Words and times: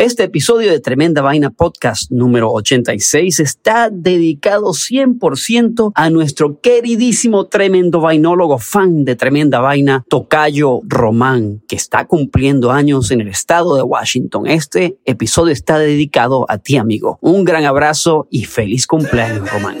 Este 0.00 0.22
episodio 0.22 0.70
de 0.70 0.80
Tremenda 0.80 1.20
Vaina 1.20 1.50
Podcast 1.50 2.10
número 2.10 2.50
86 2.50 3.38
está 3.38 3.90
dedicado 3.92 4.68
100% 4.68 5.92
a 5.94 6.08
nuestro 6.08 6.58
queridísimo 6.58 7.48
tremendo 7.48 8.00
vainólogo 8.00 8.58
fan 8.58 9.04
de 9.04 9.14
Tremenda 9.14 9.60
Vaina, 9.60 10.02
Tocayo 10.08 10.80
Román, 10.84 11.60
que 11.68 11.76
está 11.76 12.06
cumpliendo 12.06 12.72
años 12.72 13.10
en 13.10 13.20
el 13.20 13.28
estado 13.28 13.76
de 13.76 13.82
Washington. 13.82 14.46
Este 14.46 14.98
episodio 15.04 15.52
está 15.52 15.78
dedicado 15.78 16.46
a 16.48 16.56
ti, 16.56 16.78
amigo. 16.78 17.18
Un 17.20 17.44
gran 17.44 17.66
abrazo 17.66 18.26
y 18.30 18.46
feliz 18.46 18.86
cumpleaños, 18.86 19.52
Román. 19.52 19.80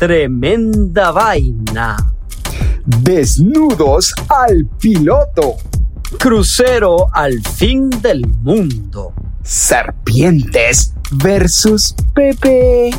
Tremenda 0.00 1.12
Vaina, 1.12 1.94
Desnudos 2.86 4.14
al 4.30 4.64
piloto. 4.78 5.58
crucero 6.18 7.08
al 7.12 7.38
fin 7.42 7.90
del 8.00 8.26
mundo. 8.26 9.12
Serpientes 9.42 10.94
versus 11.10 11.94
Pepe. 12.14 12.92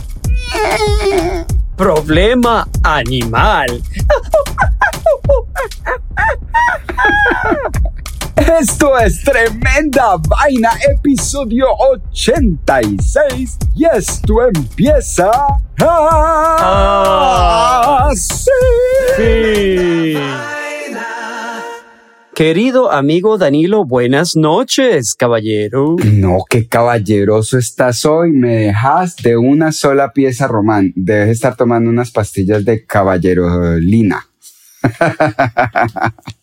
Problema 1.76 2.68
animal. 2.84 3.82
Esto 8.42 8.98
es 8.98 9.24
Tremenda 9.24 10.18
Vaina, 10.28 10.72
episodio 10.90 11.68
86. 11.78 13.58
Y 13.76 13.86
esto 13.86 14.48
empieza. 14.48 15.32
así. 18.08 18.50
Sí. 19.16 20.14
Querido 22.34 22.92
amigo 22.92 23.38
Danilo, 23.38 23.86
buenas 23.86 24.36
noches, 24.36 25.14
caballero. 25.14 25.98
No, 26.04 26.40
qué 26.50 26.68
caballeroso 26.68 27.60
estás 27.60 28.06
hoy. 28.06 28.32
Me 28.32 28.56
dejas 28.56 29.18
de 29.18 29.38
una 29.38 29.72
sola 29.72 30.14
pieza, 30.14 30.48
Román. 30.48 30.94
Debes 30.96 31.30
estar 31.30 31.56
tomando 31.56 31.92
unas 31.92 32.10
pastillas 32.10 32.66
de 32.66 32.86
caballerolina. 32.86 34.26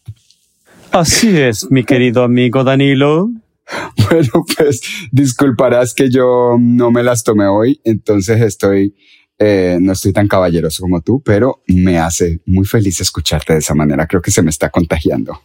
Así 0.92 1.36
es, 1.38 1.70
mi 1.70 1.84
querido 1.84 2.22
amigo 2.22 2.64
Danilo. 2.64 3.30
Bueno, 4.10 4.46
pues 4.56 4.80
disculparás 5.12 5.92
que 5.92 6.08
yo 6.08 6.56
no 6.58 6.90
me 6.90 7.02
las 7.02 7.22
tomé 7.22 7.46
hoy, 7.46 7.78
entonces 7.84 8.40
estoy, 8.40 8.94
eh, 9.38 9.76
no 9.78 9.92
estoy 9.92 10.14
tan 10.14 10.26
caballeroso 10.26 10.80
como 10.80 11.02
tú, 11.02 11.20
pero 11.22 11.62
me 11.66 11.98
hace 11.98 12.40
muy 12.46 12.64
feliz 12.64 13.02
escucharte 13.02 13.52
de 13.52 13.58
esa 13.58 13.74
manera. 13.74 14.06
Creo 14.06 14.22
que 14.22 14.30
se 14.30 14.40
me 14.40 14.48
está 14.48 14.70
contagiando. 14.70 15.38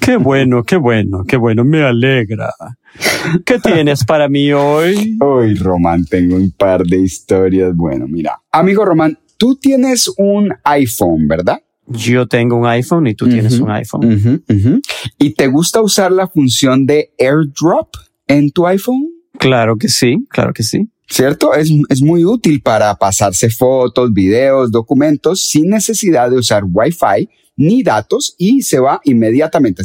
Qué 0.00 0.18
bueno, 0.18 0.64
qué 0.64 0.76
bueno, 0.76 1.24
qué 1.26 1.38
bueno, 1.38 1.64
me 1.64 1.82
alegra. 1.82 2.52
¿Qué 3.46 3.58
tienes 3.58 4.04
para 4.04 4.28
mí 4.28 4.52
hoy? 4.52 5.16
Hoy, 5.20 5.54
Román, 5.54 6.04
tengo 6.04 6.36
un 6.36 6.50
par 6.50 6.84
de 6.84 6.98
historias. 6.98 7.74
Bueno, 7.74 8.06
mira, 8.06 8.40
amigo 8.52 8.84
Román, 8.84 9.18
tú 9.38 9.56
tienes 9.56 10.12
un 10.18 10.52
iPhone, 10.64 11.26
¿verdad? 11.26 11.60
Yo 11.88 12.26
tengo 12.26 12.56
un 12.56 12.66
iPhone 12.66 13.06
y 13.06 13.14
tú 13.14 13.28
tienes 13.28 13.58
un 13.58 13.70
iPhone. 13.70 14.42
¿Y 15.18 15.30
te 15.30 15.46
gusta 15.46 15.80
usar 15.80 16.12
la 16.12 16.26
función 16.26 16.86
de 16.86 17.12
AirDrop 17.18 17.94
en 18.26 18.50
tu 18.50 18.66
iPhone? 18.66 19.10
Claro 19.38 19.76
que 19.76 19.88
sí, 19.88 20.26
claro 20.28 20.52
que 20.52 20.62
sí. 20.62 20.88
¿Cierto? 21.08 21.54
Es, 21.54 21.70
es 21.88 22.02
muy 22.02 22.24
útil 22.24 22.60
para 22.60 22.94
pasarse 22.96 23.48
fotos, 23.50 24.12
videos, 24.12 24.72
documentos 24.72 25.42
sin 25.42 25.70
necesidad 25.70 26.30
de 26.30 26.38
usar 26.38 26.64
Wi-Fi 26.64 27.28
ni 27.56 27.82
datos 27.82 28.34
y 28.38 28.62
se 28.62 28.78
va 28.78 29.00
inmediatamente. 29.04 29.82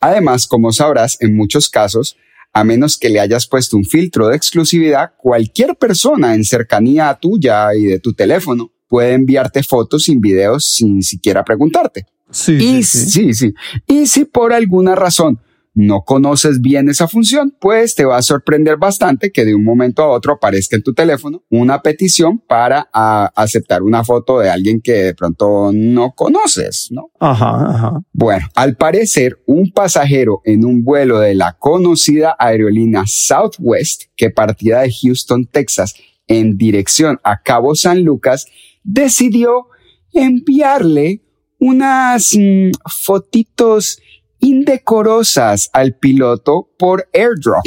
Además, 0.00 0.46
como 0.46 0.72
sabrás, 0.72 1.16
en 1.20 1.36
muchos 1.36 1.68
casos, 1.68 2.16
a 2.52 2.64
menos 2.64 2.98
que 2.98 3.08
le 3.08 3.20
hayas 3.20 3.46
puesto 3.46 3.76
un 3.76 3.84
filtro 3.84 4.28
de 4.28 4.36
exclusividad, 4.36 5.12
cualquier 5.16 5.76
persona 5.76 6.34
en 6.34 6.44
cercanía 6.44 7.16
tuya 7.20 7.74
y 7.74 7.84
de 7.84 7.98
tu 7.98 8.12
teléfono 8.12 8.71
puede 8.92 9.14
enviarte 9.14 9.62
fotos 9.62 10.02
sin 10.02 10.20
videos 10.20 10.70
sin 10.70 11.00
siquiera 11.00 11.42
preguntarte. 11.42 12.04
Sí, 12.30 12.52
Y 12.56 12.82
sí, 12.82 13.32
sí. 13.32 13.54
Y 13.86 14.06
si 14.06 14.26
por 14.26 14.52
alguna 14.52 14.94
razón 14.94 15.40
no 15.72 16.02
conoces 16.02 16.60
bien 16.60 16.90
esa 16.90 17.08
función, 17.08 17.56
pues 17.58 17.94
te 17.94 18.04
va 18.04 18.18
a 18.18 18.22
sorprender 18.22 18.76
bastante 18.76 19.32
que 19.32 19.46
de 19.46 19.54
un 19.54 19.64
momento 19.64 20.02
a 20.02 20.08
otro 20.08 20.34
aparezca 20.34 20.76
en 20.76 20.82
tu 20.82 20.92
teléfono 20.92 21.42
una 21.48 21.80
petición 21.80 22.38
para 22.38 22.90
ah, 22.92 23.32
aceptar 23.34 23.82
una 23.82 24.04
foto 24.04 24.40
de 24.40 24.50
alguien 24.50 24.82
que 24.82 24.92
de 24.92 25.14
pronto 25.14 25.70
no 25.72 26.12
conoces, 26.12 26.88
¿no? 26.90 27.10
Ajá, 27.18 27.70
ajá. 27.70 28.00
Bueno, 28.12 28.46
al 28.54 28.76
parecer, 28.76 29.42
un 29.46 29.72
pasajero 29.72 30.42
en 30.44 30.66
un 30.66 30.84
vuelo 30.84 31.18
de 31.18 31.34
la 31.34 31.56
conocida 31.58 32.36
aerolínea 32.38 33.04
Southwest 33.06 34.02
que 34.16 34.28
partía 34.28 34.80
de 34.80 34.92
Houston, 34.92 35.46
Texas, 35.46 35.94
en 36.28 36.56
dirección 36.56 37.18
a 37.24 37.42
Cabo 37.42 37.74
San 37.74 38.02
Lucas, 38.04 38.46
decidió 38.82 39.66
enviarle 40.12 41.22
unas 41.58 42.34
mm, 42.36 42.70
fotitos 43.04 44.00
indecorosas 44.40 45.70
al 45.72 45.94
piloto 45.96 46.70
por 46.78 47.08
airdrop. 47.14 47.62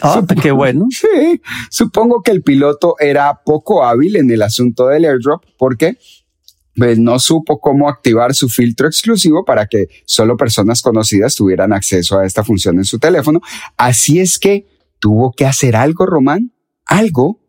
Ah, 0.00 0.14
Supongo- 0.20 0.42
qué 0.42 0.50
bueno. 0.52 0.86
Sí, 0.90 1.40
supongo 1.70 2.22
que 2.22 2.30
el 2.32 2.42
piloto 2.42 2.96
era 2.98 3.42
poco 3.44 3.84
hábil 3.84 4.16
en 4.16 4.30
el 4.30 4.42
asunto 4.42 4.88
del 4.88 5.04
airdrop 5.04 5.44
porque 5.56 5.96
pues, 6.74 6.98
no 6.98 7.18
supo 7.20 7.60
cómo 7.60 7.88
activar 7.88 8.34
su 8.34 8.48
filtro 8.48 8.88
exclusivo 8.88 9.44
para 9.44 9.66
que 9.66 9.86
solo 10.06 10.36
personas 10.36 10.82
conocidas 10.82 11.36
tuvieran 11.36 11.72
acceso 11.72 12.18
a 12.18 12.26
esta 12.26 12.42
función 12.42 12.78
en 12.78 12.84
su 12.84 12.98
teléfono. 12.98 13.40
Así 13.76 14.18
es 14.18 14.38
que 14.38 14.66
tuvo 14.98 15.32
que 15.32 15.46
hacer 15.46 15.76
algo, 15.76 16.04
Román, 16.06 16.52
algo 16.86 17.40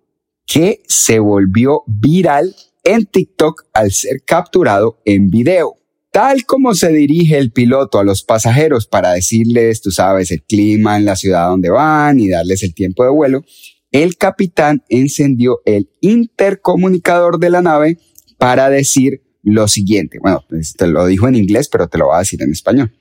que 0.45 0.83
se 0.87 1.19
volvió 1.19 1.83
viral 1.87 2.55
en 2.83 3.05
TikTok 3.05 3.65
al 3.73 3.91
ser 3.91 4.23
capturado 4.25 5.01
en 5.05 5.29
video. 5.29 5.77
Tal 6.11 6.45
como 6.45 6.75
se 6.75 6.89
dirige 6.89 7.37
el 7.37 7.51
piloto 7.51 7.99
a 7.99 8.05
los 8.05 8.23
pasajeros 8.23 8.87
para 8.87 9.11
decirles, 9.11 9.81
tú 9.81 9.91
sabes, 9.91 10.31
el 10.31 10.43
clima 10.43 10.95
en 10.95 11.03
la 11.03 11.17
ciudad 11.17 11.49
donde 11.49 11.69
van 11.69 12.19
y 12.19 12.29
darles 12.29 12.63
el 12.63 12.73
tiempo 12.73 13.03
de 13.03 13.09
vuelo, 13.09 13.43
el 13.91 14.17
capitán 14.17 14.83
encendió 14.87 15.61
el 15.65 15.89
intercomunicador 15.99 17.39
de 17.39 17.49
la 17.49 17.61
nave 17.61 17.97
para 18.37 18.69
decir 18.69 19.23
lo 19.41 19.67
siguiente. 19.67 20.19
Bueno, 20.21 20.43
pues, 20.47 20.73
te 20.73 20.87
lo 20.87 21.05
dijo 21.05 21.27
en 21.27 21.35
inglés, 21.35 21.69
pero 21.69 21.87
te 21.87 21.97
lo 21.97 22.07
voy 22.07 22.15
a 22.15 22.19
decir 22.19 22.41
en 22.41 22.51
español. 22.51 22.93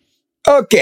Ok, 0.47 0.75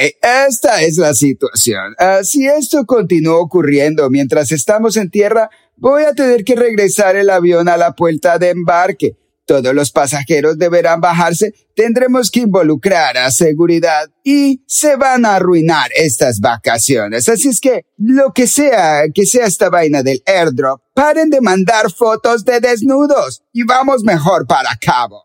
esta 0.48 0.82
es 0.82 0.98
la 0.98 1.14
situación. 1.14 1.94
Si 2.24 2.46
esto 2.46 2.84
continúa 2.84 3.38
ocurriendo 3.38 4.10
mientras 4.10 4.50
estamos 4.50 4.96
en 4.96 5.08
tierra, 5.08 5.50
voy 5.76 6.02
a 6.02 6.14
tener 6.14 6.42
que 6.44 6.56
regresar 6.56 7.14
el 7.14 7.30
avión 7.30 7.68
a 7.68 7.76
la 7.76 7.94
puerta 7.94 8.38
de 8.38 8.50
embarque. 8.50 9.16
Todos 9.44 9.74
los 9.74 9.90
pasajeros 9.90 10.56
deberán 10.56 11.00
bajarse, 11.00 11.52
tendremos 11.74 12.30
que 12.30 12.40
involucrar 12.40 13.18
a 13.18 13.30
seguridad 13.32 14.08
y 14.24 14.62
se 14.66 14.96
van 14.96 15.26
a 15.26 15.34
arruinar 15.34 15.90
estas 15.96 16.40
vacaciones. 16.40 17.28
Así 17.28 17.48
es 17.48 17.60
que 17.60 17.84
lo 17.98 18.32
que 18.32 18.46
sea 18.46 19.02
que 19.12 19.26
sea 19.26 19.46
esta 19.46 19.68
vaina 19.68 20.02
del 20.02 20.22
airdrop, 20.26 20.80
paren 20.94 21.28
de 21.30 21.40
mandar 21.40 21.90
fotos 21.90 22.44
de 22.44 22.60
desnudos 22.60 23.42
y 23.52 23.64
vamos 23.64 24.04
mejor 24.04 24.46
para 24.46 24.76
cabo. 24.80 25.24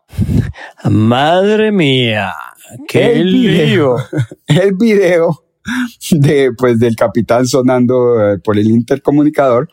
Madre 0.84 1.70
mía, 1.70 2.34
qué 2.86 3.12
El 3.12 3.32
lío. 3.32 3.50
video. 3.50 3.96
El 4.46 4.74
video 4.74 5.44
de, 6.10 6.52
pues, 6.56 6.78
del 6.78 6.96
capitán 6.96 7.46
sonando 7.46 8.20
eh, 8.20 8.38
por 8.38 8.58
el 8.58 8.68
intercomunicador, 8.68 9.68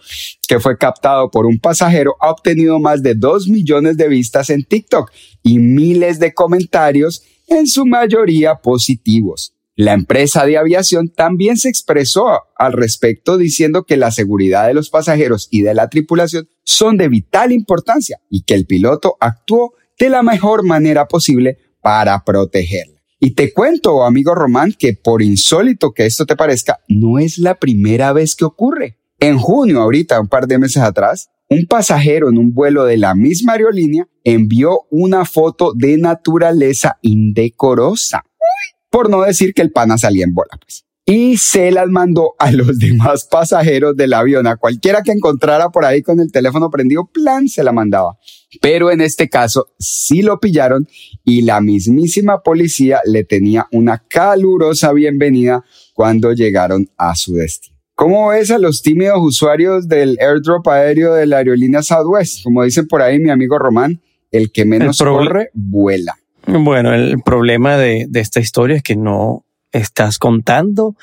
que 0.47 0.59
fue 0.59 0.77
captado 0.77 1.31
por 1.31 1.45
un 1.45 1.59
pasajero, 1.59 2.15
ha 2.19 2.31
obtenido 2.31 2.79
más 2.79 3.01
de 3.01 3.15
2 3.15 3.47
millones 3.47 3.97
de 3.97 4.07
vistas 4.07 4.49
en 4.49 4.63
TikTok 4.63 5.11
y 5.43 5.59
miles 5.59 6.19
de 6.19 6.33
comentarios, 6.33 7.23
en 7.47 7.67
su 7.67 7.85
mayoría 7.85 8.55
positivos. 8.55 9.53
La 9.77 9.93
empresa 9.93 10.45
de 10.45 10.57
aviación 10.57 11.09
también 11.09 11.57
se 11.57 11.67
expresó 11.67 12.27
al 12.55 12.73
respecto 12.73 13.37
diciendo 13.37 13.83
que 13.83 13.97
la 13.97 14.09
seguridad 14.09 14.67
de 14.67 14.73
los 14.73 14.89
pasajeros 14.89 15.49
y 15.51 15.63
de 15.63 15.73
la 15.73 15.89
tripulación 15.89 16.47
son 16.63 16.95
de 16.95 17.09
vital 17.09 17.51
importancia 17.51 18.21
y 18.29 18.43
que 18.43 18.53
el 18.53 18.65
piloto 18.65 19.17
actuó 19.19 19.73
de 19.99 20.09
la 20.09 20.23
mejor 20.23 20.63
manera 20.63 21.07
posible 21.07 21.57
para 21.85 22.23
protegerla. 22.23 22.99
Y 23.19 23.35
te 23.35 23.53
cuento, 23.53 24.03
amigo 24.03 24.33
Román, 24.33 24.73
que 24.73 24.93
por 24.93 25.21
insólito 25.21 25.91
que 25.91 26.07
esto 26.07 26.25
te 26.25 26.35
parezca, 26.35 26.79
no 26.87 27.19
es 27.19 27.37
la 27.37 27.59
primera 27.59 28.11
vez 28.11 28.35
que 28.35 28.43
ocurre. 28.43 28.97
En 29.19 29.37
junio, 29.37 29.81
ahorita, 29.81 30.19
un 30.19 30.27
par 30.27 30.47
de 30.47 30.57
meses 30.57 30.81
atrás, 30.81 31.29
un 31.47 31.67
pasajero 31.67 32.27
en 32.29 32.39
un 32.39 32.55
vuelo 32.55 32.85
de 32.85 32.97
la 32.97 33.13
misma 33.13 33.53
aerolínea 33.53 34.07
envió 34.23 34.87
una 34.89 35.25
foto 35.25 35.73
de 35.75 35.99
naturaleza 35.99 36.97
indecorosa 37.03 38.23
por 38.89 39.11
no 39.11 39.21
decir 39.21 39.53
que 39.53 39.61
el 39.61 39.71
pana 39.71 39.99
salía 39.99 40.23
en 40.23 40.33
bola, 40.33 40.57
pues. 40.59 40.85
Y 41.07 41.37
se 41.37 41.69
las 41.69 41.87
mandó 41.87 42.33
a 42.39 42.51
los 42.51 42.79
demás 42.79 43.27
pasajeros 43.29 43.95
del 43.95 44.13
avión, 44.13 44.47
a 44.47 44.57
cualquiera 44.57 45.03
que 45.03 45.11
encontrara 45.11 45.69
por 45.69 45.85
ahí 45.85 46.01
con 46.01 46.19
el 46.19 46.31
teléfono 46.31 46.71
prendido, 46.71 47.05
plan, 47.05 47.47
se 47.47 47.63
la 47.63 47.71
mandaba. 47.71 48.17
Pero 48.59 48.89
en 48.89 49.01
este 49.01 49.29
caso 49.29 49.67
sí 49.77 50.23
lo 50.23 50.39
pillaron 50.39 50.87
y 51.23 51.43
la 51.43 51.61
mismísima 51.61 52.41
policía 52.41 53.01
le 53.05 53.23
tenía 53.23 53.67
una 53.71 54.03
calurosa 54.07 54.93
bienvenida 54.93 55.63
cuando 55.93 56.33
llegaron 56.33 56.89
a 56.97 57.15
su 57.15 57.35
destino. 57.35 57.77
¿Cómo 57.93 58.29
ves 58.29 58.49
a 58.49 58.57
los 58.57 58.81
tímidos 58.81 59.19
usuarios 59.21 59.87
del 59.87 60.17
airdrop 60.19 60.67
aéreo 60.67 61.13
de 61.13 61.27
la 61.27 61.37
aerolínea 61.37 61.83
Southwest? 61.83 62.43
Como 62.43 62.63
dicen 62.63 62.87
por 62.87 63.03
ahí 63.03 63.19
mi 63.19 63.29
amigo 63.29 63.59
Román, 63.59 64.01
el 64.31 64.51
que 64.51 64.65
menos 64.65 64.97
corre, 64.97 65.49
vuela. 65.53 66.15
Bueno, 66.47 66.93
el 66.93 67.21
problema 67.23 67.77
de, 67.77 68.07
de 68.09 68.19
esta 68.19 68.39
historia 68.39 68.77
es 68.77 68.83
que 68.83 68.95
no 68.95 69.44
estás 69.77 70.17
contando 70.17 70.95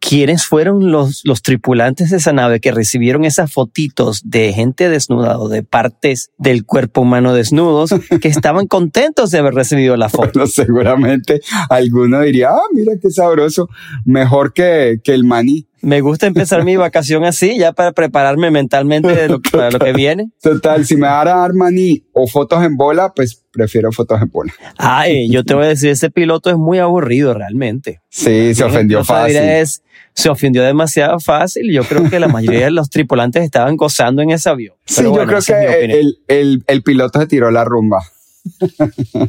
quiénes 0.00 0.46
fueron 0.46 0.90
los, 0.90 1.20
los 1.24 1.42
tripulantes 1.42 2.10
de 2.10 2.16
esa 2.16 2.32
nave 2.32 2.60
que 2.60 2.72
recibieron 2.72 3.24
esas 3.24 3.52
fotitos 3.52 4.22
de 4.24 4.52
gente 4.52 4.88
desnuda 4.88 5.38
o 5.38 5.48
de 5.48 5.62
partes 5.62 6.30
del 6.38 6.64
cuerpo 6.64 7.02
humano 7.02 7.34
desnudos 7.34 7.94
que 8.20 8.28
estaban 8.28 8.66
contentos 8.66 9.30
de 9.30 9.38
haber 9.38 9.54
recibido 9.54 9.96
la 9.96 10.08
foto. 10.08 10.30
Bueno, 10.34 10.46
seguramente 10.46 11.40
alguno 11.68 12.20
diría, 12.22 12.50
ah, 12.50 12.62
mira 12.72 12.94
qué 13.00 13.10
sabroso, 13.10 13.68
mejor 14.04 14.52
que, 14.52 15.00
que 15.04 15.12
el 15.12 15.24
maní. 15.24 15.66
Me 15.82 16.00
gusta 16.00 16.26
empezar 16.26 16.64
mi 16.64 16.76
vacación 16.78 17.24
así, 17.24 17.58
ya 17.58 17.72
para 17.72 17.92
prepararme 17.92 18.50
mentalmente 18.50 19.14
de 19.14 19.28
lo, 19.28 19.40
para 19.40 19.70
lo 19.70 19.78
que 19.78 19.92
viene. 19.92 20.30
Total, 20.42 20.84
si 20.84 20.96
me 20.96 21.06
va 21.06 21.22
a 21.22 21.24
dar 21.24 21.54
maní 21.54 22.04
o 22.12 22.26
fotos 22.26 22.62
en 22.64 22.76
bola, 22.76 23.12
pues 23.14 23.44
prefiero 23.52 23.92
fotos 23.92 24.20
en 24.20 24.30
bola. 24.30 24.52
Ay, 24.76 25.28
yo 25.32 25.44
te 25.44 25.54
voy 25.54 25.64
a 25.64 25.68
decir, 25.68 25.90
ese 25.90 26.10
piloto 26.10 26.50
es 26.50 26.56
muy 26.56 26.78
aburrido 26.78 27.34
realmente. 27.34 28.00
Sí, 28.08 28.54
se 28.54 28.64
ofendió 28.64 29.04
fácil. 29.04 29.36
Es, 29.36 29.82
se 30.14 30.28
ofendió 30.28 30.62
demasiado 30.62 31.18
fácil. 31.20 31.72
Yo 31.72 31.84
creo 31.84 32.08
que 32.10 32.20
la 32.20 32.28
mayoría 32.28 32.64
de 32.66 32.70
los 32.70 32.90
tripulantes 32.90 33.42
estaban 33.42 33.76
gozando 33.76 34.22
en 34.22 34.30
ese 34.30 34.48
avión. 34.50 34.74
Sí, 34.84 35.02
yo 35.02 35.24
creo 35.26 35.40
que 35.40 35.84
el, 35.84 36.18
el, 36.28 36.64
el 36.66 36.82
piloto 36.82 37.20
se 37.20 37.26
tiró 37.26 37.50
la 37.50 37.64
rumba. 37.64 38.02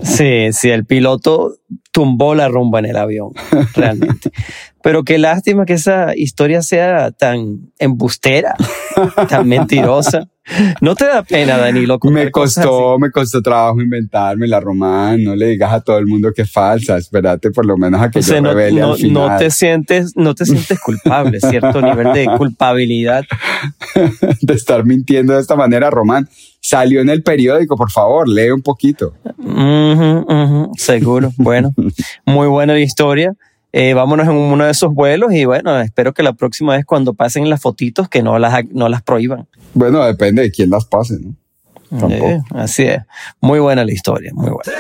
Sí, 0.04 0.54
sí, 0.54 0.70
el 0.70 0.86
piloto 0.86 1.56
tumbó 1.92 2.36
la 2.36 2.48
rumba 2.48 2.80
en 2.80 2.86
el 2.86 2.98
avión, 2.98 3.32
realmente. 3.74 4.32
Pero 4.84 5.04
qué 5.04 5.18
lástima 5.18 5.66
que 5.66 5.74
esa 5.74 6.16
historia 6.16 6.62
sea 6.62 7.12
tan 7.12 7.72
embustera, 7.78 8.56
tan 9.30 9.48
mentirosa. 9.48 10.28
¿No 10.82 10.96
te 10.96 11.06
da 11.06 11.24
pena, 11.24 11.58
Danilo? 11.58 12.00
Me 12.04 12.32
costó, 12.32 12.98
me 12.98 13.12
costó 13.12 13.42
trabajo 13.42 13.80
inventarme 13.80 14.48
la 14.48 14.60
román. 14.60 15.24
No 15.24 15.36
le 15.36 15.48
digas 15.48 15.72
a 15.72 15.82
todo 15.82 16.00
el 16.00 16.08
mundo 16.08 16.32
que 16.36 16.42
es 16.42 16.52
falsa. 16.52 16.98
Espérate 16.98 17.52
por 17.52 17.66
lo 17.66 17.78
menos 17.78 18.02
a 18.02 18.10
que 18.10 18.22
yo 18.22 18.42
no, 18.42 18.50
revele 18.50 18.82
no, 18.82 18.94
al 18.94 18.98
final. 18.98 19.14
no 19.14 19.38
te 19.38 19.52
sientes, 19.52 20.14
no 20.16 20.34
te 20.34 20.46
sientes 20.46 20.80
culpable, 20.80 21.40
cierto 21.40 21.82
nivel 21.82 22.12
de 22.14 22.26
culpabilidad. 22.38 23.24
de 24.42 24.54
estar 24.54 24.84
mintiendo 24.84 25.34
de 25.34 25.42
esta 25.42 25.56
manera, 25.56 25.90
Román. 25.92 26.28
Salió 26.62 27.02
en 27.02 27.10
el 27.10 27.24
periódico, 27.24 27.76
por 27.76 27.90
favor, 27.90 28.30
lee 28.30 28.52
un 28.52 28.62
poquito. 28.62 29.14
Seguro. 30.78 31.32
Bueno, 31.38 31.74
muy 32.26 32.48
buena 32.48 32.74
la 32.74 32.80
historia. 32.80 33.34
Eh, 33.74 33.94
vámonos 33.94 34.28
en 34.28 34.34
uno 34.34 34.66
de 34.66 34.72
esos 34.72 34.94
vuelos 34.94 35.34
y 35.34 35.46
bueno, 35.46 35.80
espero 35.80 36.14
que 36.14 36.24
la 36.24 36.34
próxima 36.34 36.76
vez 36.76 36.86
cuando 36.86 37.14
pasen 37.14 37.50
las 37.50 37.62
fotitos 37.62 38.10
que 38.10 38.22
no 38.22 38.38
las, 38.38 38.66
no 38.72 38.90
las 38.90 39.02
prohíban. 39.02 39.48
Bueno, 39.74 40.04
depende 40.04 40.44
de 40.44 40.52
quién 40.52 40.70
las 40.70 40.86
pase, 40.86 41.18
¿no? 41.20 41.34
Tampoco. 41.90 42.26
Eh, 42.26 42.42
así 42.52 42.84
es. 42.84 43.02
Muy 43.40 43.60
buena 43.60 43.84
la 43.84 43.92
historia, 43.92 44.32
muy 44.34 44.52
buena. 44.52 44.72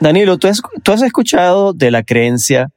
Danilo, 0.00 0.38
¿tú 0.38 0.48
has, 0.48 0.60
¿tú 0.82 0.92
has 0.92 1.02
escuchado 1.02 1.72
de 1.72 1.90
la 1.90 2.02
creencia 2.02 2.70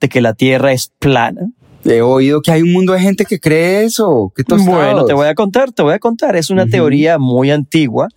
de 0.00 0.08
que 0.08 0.20
la 0.20 0.34
Tierra 0.34 0.72
es 0.72 0.92
plana? 0.98 1.48
He 1.84 2.00
oído 2.00 2.40
que 2.40 2.50
hay 2.50 2.62
un 2.62 2.72
mundo 2.72 2.92
de 2.92 3.00
gente 3.00 3.24
que 3.24 3.38
cree 3.38 3.84
eso. 3.84 4.32
¿Qué 4.34 4.42
Bueno, 4.48 5.04
te 5.04 5.12
voy 5.12 5.26
a 5.26 5.34
contar, 5.34 5.72
te 5.72 5.82
voy 5.82 5.92
a 5.92 5.98
contar. 5.98 6.34
Es 6.36 6.50
una 6.50 6.66
teoría 6.66 7.18
muy 7.18 7.50
antigua, 7.50 8.08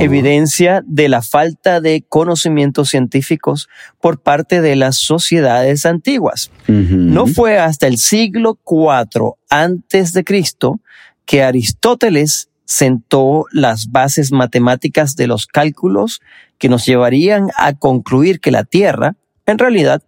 evidencia 0.00 0.82
de 0.86 1.08
la 1.08 1.22
falta 1.22 1.80
de 1.80 2.04
conocimientos 2.08 2.90
científicos 2.90 3.68
por 4.00 4.20
parte 4.20 4.60
de 4.60 4.76
las 4.76 4.96
sociedades 4.96 5.86
antiguas. 5.86 6.50
No 6.66 7.26
fue 7.26 7.58
hasta 7.58 7.86
el 7.86 7.98
siglo 7.98 8.58
IV 8.66 9.34
antes 9.50 10.12
de 10.12 10.24
Cristo 10.24 10.80
que 11.24 11.42
Aristóteles 11.42 12.48
sentó 12.64 13.46
las 13.52 13.90
bases 13.90 14.32
matemáticas 14.32 15.16
de 15.16 15.28
los 15.28 15.46
cálculos 15.46 16.20
que 16.58 16.68
nos 16.68 16.84
llevarían 16.84 17.50
a 17.56 17.74
concluir 17.74 18.40
que 18.40 18.50
la 18.50 18.64
Tierra, 18.64 19.16
en 19.46 19.58
realidad, 19.58 20.02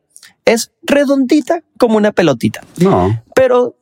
es 0.49 0.73
redondita 0.83 1.63
como 1.79 1.97
una 1.97 2.13
pelotita. 2.13 2.63
No. 2.81 3.23
Pero, 3.35 3.77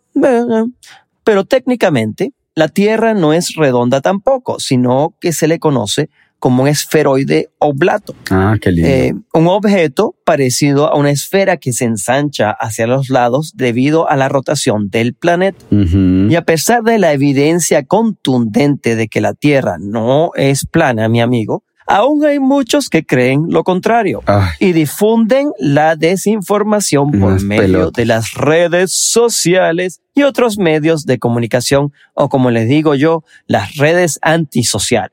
pero 1.24 1.44
técnicamente, 1.44 2.32
la 2.54 2.68
Tierra 2.68 3.14
no 3.14 3.32
es 3.32 3.54
redonda 3.54 4.00
tampoco, 4.00 4.58
sino 4.60 5.14
que 5.20 5.32
se 5.32 5.46
le 5.46 5.58
conoce 5.58 6.08
como 6.38 6.62
un 6.62 6.68
esferoide 6.68 7.50
oblato. 7.58 8.14
Ah, 8.30 8.56
qué 8.60 8.70
lindo. 8.70 8.88
Eh, 8.88 9.14
un 9.32 9.46
objeto 9.46 10.14
parecido 10.24 10.86
a 10.86 10.96
una 10.96 11.10
esfera 11.10 11.56
que 11.56 11.72
se 11.72 11.84
ensancha 11.84 12.50
hacia 12.50 12.86
los 12.86 13.08
lados 13.08 13.54
debido 13.56 14.08
a 14.08 14.16
la 14.16 14.28
rotación 14.28 14.90
del 14.90 15.14
planeta. 15.14 15.64
Y 15.70 16.34
a 16.34 16.42
pesar 16.42 16.82
de 16.82 16.98
la 16.98 17.12
evidencia 17.12 17.84
contundente 17.84 18.96
de 18.96 19.08
que 19.08 19.20
la 19.20 19.34
Tierra 19.34 19.76
no 19.80 20.30
es 20.34 20.66
plana, 20.66 21.08
mi 21.08 21.20
amigo, 21.20 21.64
aún 21.86 22.24
hay 22.24 22.38
muchos 22.38 22.88
que 22.88 23.04
creen 23.04 23.46
lo 23.48 23.64
contrario 23.64 24.22
Ay, 24.26 24.50
y 24.60 24.72
difunden 24.72 25.50
la 25.58 25.96
desinformación 25.96 27.10
por 27.12 27.30
Unas 27.32 27.42
medio 27.42 27.62
pelotas. 27.62 27.92
de 27.94 28.04
las 28.06 28.34
redes 28.34 28.92
sociales 28.92 30.00
y 30.16 30.22
otros 30.24 30.58
medios 30.58 31.04
de 31.04 31.18
comunicación 31.18 31.92
o 32.14 32.28
como 32.28 32.50
les 32.50 32.68
digo 32.68 32.94
yo, 32.96 33.22
las 33.46 33.76
redes 33.76 34.18
antisociales. 34.22 35.12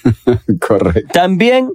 correcto. 0.60 1.10
También 1.12 1.70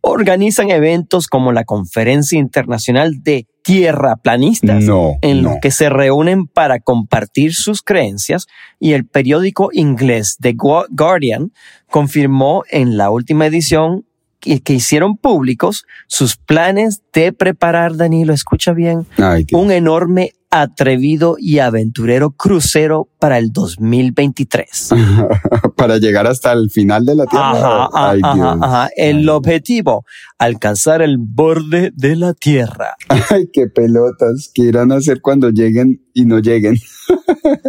organizan 0.00 0.70
eventos 0.70 1.26
como 1.28 1.52
la 1.52 1.64
Conferencia 1.64 2.38
Internacional 2.38 3.22
de 3.22 3.46
Tierraplanistas, 3.62 4.84
No. 4.84 5.14
en 5.22 5.42
no. 5.42 5.50
los 5.50 5.58
que 5.60 5.70
se 5.70 5.88
reúnen 5.88 6.46
para 6.46 6.80
compartir 6.80 7.52
sus 7.54 7.82
creencias 7.82 8.46
y 8.78 8.92
el 8.92 9.06
periódico 9.06 9.70
inglés 9.72 10.36
The 10.40 10.54
Gu- 10.54 10.86
Guardian 10.90 11.52
confirmó 11.90 12.64
en 12.70 12.96
la 12.96 13.10
última 13.10 13.46
edición 13.46 14.04
que, 14.40 14.60
que 14.60 14.74
hicieron 14.74 15.16
públicos 15.16 15.84
sus 16.06 16.36
planes 16.36 17.02
de 17.12 17.32
preparar, 17.32 17.96
Danilo, 17.96 18.32
escucha 18.32 18.72
bien, 18.72 19.06
Ay, 19.16 19.46
un 19.52 19.70
enorme, 19.72 20.32
atrevido 20.50 21.36
y 21.38 21.58
aventurero 21.58 22.30
crucero 22.30 23.08
para 23.18 23.38
el 23.38 23.52
2023. 23.52 24.90
Para 25.76 25.98
llegar 25.98 26.26
hasta 26.26 26.52
el 26.52 26.70
final 26.70 27.04
de 27.04 27.14
la 27.14 27.26
Tierra. 27.26 27.84
Ajá, 27.84 27.88
Ay, 27.92 28.20
ajá, 28.22 28.34
Dios. 28.34 28.58
ajá. 28.62 28.88
El 28.96 29.28
objetivo, 29.28 30.04
alcanzar 30.38 31.02
el 31.02 31.18
borde 31.18 31.92
de 31.94 32.16
la 32.16 32.32
Tierra. 32.32 32.96
Ay, 33.30 33.48
qué 33.52 33.66
pelotas. 33.66 34.50
¿Qué 34.54 34.62
irán 34.62 34.92
a 34.92 34.96
hacer 34.96 35.20
cuando 35.20 35.50
lleguen 35.50 36.02
y 36.14 36.24
no 36.24 36.38
lleguen? 36.38 36.76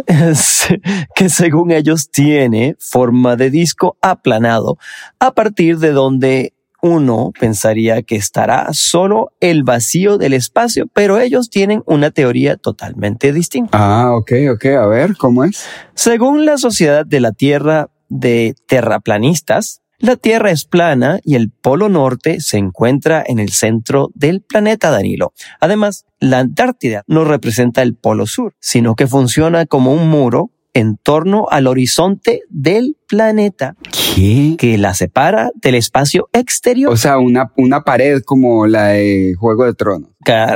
que 1.14 1.28
según 1.28 1.70
ellos 1.70 2.10
tiene 2.10 2.76
forma 2.78 3.36
de 3.36 3.50
disco 3.50 3.98
aplanado, 4.00 4.78
a 5.18 5.32
partir 5.32 5.78
de 5.78 5.92
donde 5.92 6.54
uno 6.82 7.32
pensaría 7.38 8.02
que 8.02 8.16
estará 8.16 8.68
solo 8.72 9.32
el 9.40 9.64
vacío 9.64 10.18
del 10.18 10.32
espacio, 10.32 10.86
pero 10.92 11.18
ellos 11.18 11.50
tienen 11.50 11.82
una 11.86 12.10
teoría 12.10 12.56
totalmente 12.56 13.32
distinta. 13.32 13.70
Ah, 13.72 14.14
ok, 14.14 14.32
ok. 14.52 14.64
A 14.66 14.86
ver, 14.86 15.16
¿cómo 15.16 15.44
es? 15.44 15.64
Según 15.94 16.44
la 16.44 16.58
Sociedad 16.58 17.04
de 17.04 17.20
la 17.20 17.32
Tierra 17.32 17.90
de 18.08 18.54
Terraplanistas, 18.66 19.80
La 20.00 20.14
Tierra 20.14 20.52
es 20.52 20.64
plana 20.64 21.18
y 21.24 21.34
el 21.34 21.50
Polo 21.50 21.88
Norte 21.88 22.40
se 22.40 22.56
encuentra 22.56 23.24
en 23.26 23.40
el 23.40 23.48
centro 23.48 24.10
del 24.14 24.42
planeta 24.42 24.92
Danilo. 24.92 25.32
Además, 25.58 26.06
la 26.20 26.38
Antártida 26.38 27.02
no 27.08 27.24
representa 27.24 27.82
el 27.82 27.96
Polo 27.96 28.26
Sur, 28.26 28.54
sino 28.60 28.94
que 28.94 29.08
funciona 29.08 29.66
como 29.66 29.92
un 29.92 30.08
muro 30.08 30.52
en 30.74 30.96
torno 30.96 31.46
al 31.50 31.66
horizonte 31.66 32.42
del 32.48 32.96
planeta 33.06 33.76
¿Qué? 34.14 34.56
que 34.58 34.78
la 34.78 34.94
separa 34.94 35.50
del 35.54 35.74
espacio 35.74 36.28
exterior. 36.32 36.92
O 36.92 36.96
sea, 36.96 37.18
una, 37.18 37.52
una 37.56 37.82
pared 37.84 38.22
como 38.22 38.66
la 38.66 38.88
de 38.88 39.34
Juego 39.38 39.64
de 39.64 39.74
Tronos, 39.74 40.10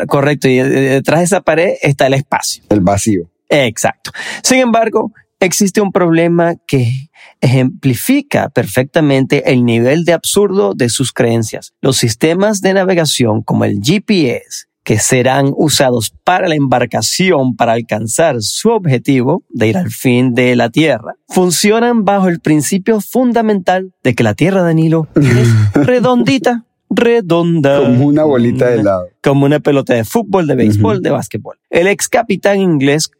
Correcto, 0.06 0.48
y 0.48 0.58
eh, 0.58 0.64
detrás 0.64 1.20
de 1.20 1.24
esa 1.24 1.40
pared 1.40 1.74
está 1.82 2.06
el 2.06 2.14
espacio. 2.14 2.62
el 2.68 2.80
vacío. 2.80 3.30
Exacto. 3.48 4.10
Sin 4.42 4.58
embargo, 4.58 5.12
existe 5.40 5.80
un 5.80 5.92
problema 5.92 6.54
que 6.66 6.90
ejemplifica 7.40 8.48
perfectamente 8.48 9.52
el 9.52 9.64
nivel 9.64 10.04
de 10.04 10.12
absurdo 10.12 10.74
de 10.74 10.88
sus 10.88 11.12
creencias. 11.12 11.72
Los 11.80 11.96
sistemas 11.98 12.60
de 12.60 12.74
navegación 12.74 13.42
como 13.42 13.64
el 13.64 13.80
GPS, 13.82 14.66
que 14.84 14.98
serán 14.98 15.52
usados 15.56 16.12
para 16.24 16.48
la 16.48 16.54
embarcación 16.54 17.54
para 17.56 17.72
alcanzar 17.72 18.36
su 18.40 18.70
objetivo 18.70 19.44
de 19.48 19.68
ir 19.68 19.76
al 19.76 19.90
fin 19.90 20.34
de 20.34 20.56
la 20.56 20.70
Tierra, 20.70 21.14
funcionan 21.28 22.04
bajo 22.04 22.28
el 22.28 22.40
principio 22.40 23.00
fundamental 23.00 23.92
de 24.02 24.14
que 24.14 24.24
la 24.24 24.34
Tierra, 24.34 24.62
Danilo, 24.62 25.08
es 25.14 25.48
redondita, 25.74 26.64
redonda. 26.90 27.80
Como 27.80 28.06
una 28.06 28.24
bolita 28.24 28.70
de 28.70 28.80
helado. 28.80 29.08
Como 29.22 29.46
una 29.46 29.60
pelota 29.60 29.94
de 29.94 30.04
fútbol, 30.04 30.46
de 30.46 30.56
béisbol, 30.56 31.00
de 31.00 31.10
básquetbol. 31.10 31.58
El 31.70 31.86
ex 31.86 32.08
capitán 32.08 32.60
inglés 32.60 33.10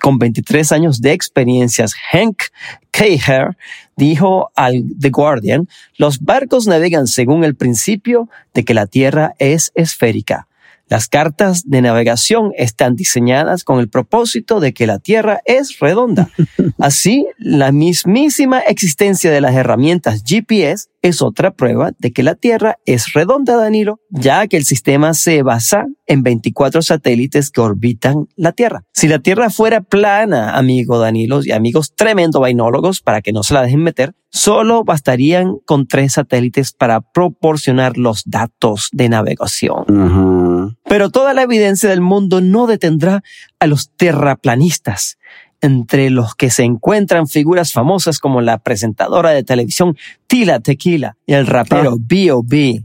con 0.00 0.18
23 0.18 0.72
años 0.72 1.00
de 1.00 1.12
experiencias, 1.12 1.94
Hank 2.10 2.42
Caher, 2.90 3.56
dijo 3.96 4.50
al 4.56 4.84
The 4.98 5.10
Guardian, 5.10 5.68
los 5.96 6.20
barcos 6.20 6.66
navegan 6.66 7.06
según 7.06 7.44
el 7.44 7.54
principio 7.54 8.28
de 8.52 8.64
que 8.64 8.74
la 8.74 8.86
Tierra 8.86 9.34
es 9.38 9.70
esférica. 9.74 10.48
Las 10.88 11.08
cartas 11.08 11.62
de 11.66 11.80
navegación 11.82 12.52
están 12.56 12.94
diseñadas 12.94 13.64
con 13.64 13.80
el 13.80 13.88
propósito 13.88 14.60
de 14.60 14.74
que 14.74 14.86
la 14.86 14.98
Tierra 14.98 15.40
es 15.46 15.78
redonda. 15.78 16.28
Así, 16.78 17.26
la 17.38 17.72
mismísima 17.72 18.60
existencia 18.60 19.30
de 19.30 19.40
las 19.40 19.54
herramientas 19.54 20.22
GPS 20.26 20.88
es 21.04 21.20
otra 21.20 21.52
prueba 21.52 21.92
de 21.98 22.12
que 22.14 22.22
la 22.22 22.34
Tierra 22.34 22.78
es 22.86 23.12
redonda, 23.12 23.56
Danilo, 23.56 24.00
ya 24.08 24.46
que 24.48 24.56
el 24.56 24.64
sistema 24.64 25.12
se 25.12 25.42
basa 25.42 25.84
en 26.06 26.22
24 26.22 26.80
satélites 26.80 27.50
que 27.50 27.60
orbitan 27.60 28.26
la 28.36 28.52
Tierra. 28.52 28.84
Si 28.94 29.06
la 29.06 29.18
Tierra 29.18 29.50
fuera 29.50 29.82
plana, 29.82 30.56
amigo 30.56 30.98
Danilo 30.98 31.40
y 31.44 31.52
amigos 31.52 31.94
tremendo 31.94 32.40
vainólogos, 32.40 33.02
para 33.02 33.20
que 33.20 33.32
no 33.32 33.42
se 33.42 33.52
la 33.52 33.60
dejen 33.60 33.82
meter, 33.82 34.14
solo 34.30 34.82
bastarían 34.82 35.56
con 35.66 35.86
tres 35.86 36.14
satélites 36.14 36.72
para 36.72 37.02
proporcionar 37.02 37.98
los 37.98 38.22
datos 38.24 38.88
de 38.92 39.10
navegación. 39.10 40.74
Pero 40.88 41.10
toda 41.10 41.34
la 41.34 41.42
evidencia 41.42 41.90
del 41.90 42.00
mundo 42.00 42.40
no 42.40 42.66
detendrá 42.66 43.22
a 43.58 43.66
los 43.66 43.90
terraplanistas, 43.94 45.18
entre 45.64 46.10
los 46.10 46.34
que 46.34 46.50
se 46.50 46.62
encuentran 46.62 47.26
figuras 47.26 47.72
famosas 47.72 48.18
como 48.18 48.40
la 48.40 48.58
presentadora 48.58 49.30
de 49.30 49.42
televisión 49.44 49.96
Tila 50.26 50.60
Tequila 50.60 51.16
y 51.26 51.32
el 51.32 51.46
rapero 51.46 51.96
B.O.B. 51.98 52.82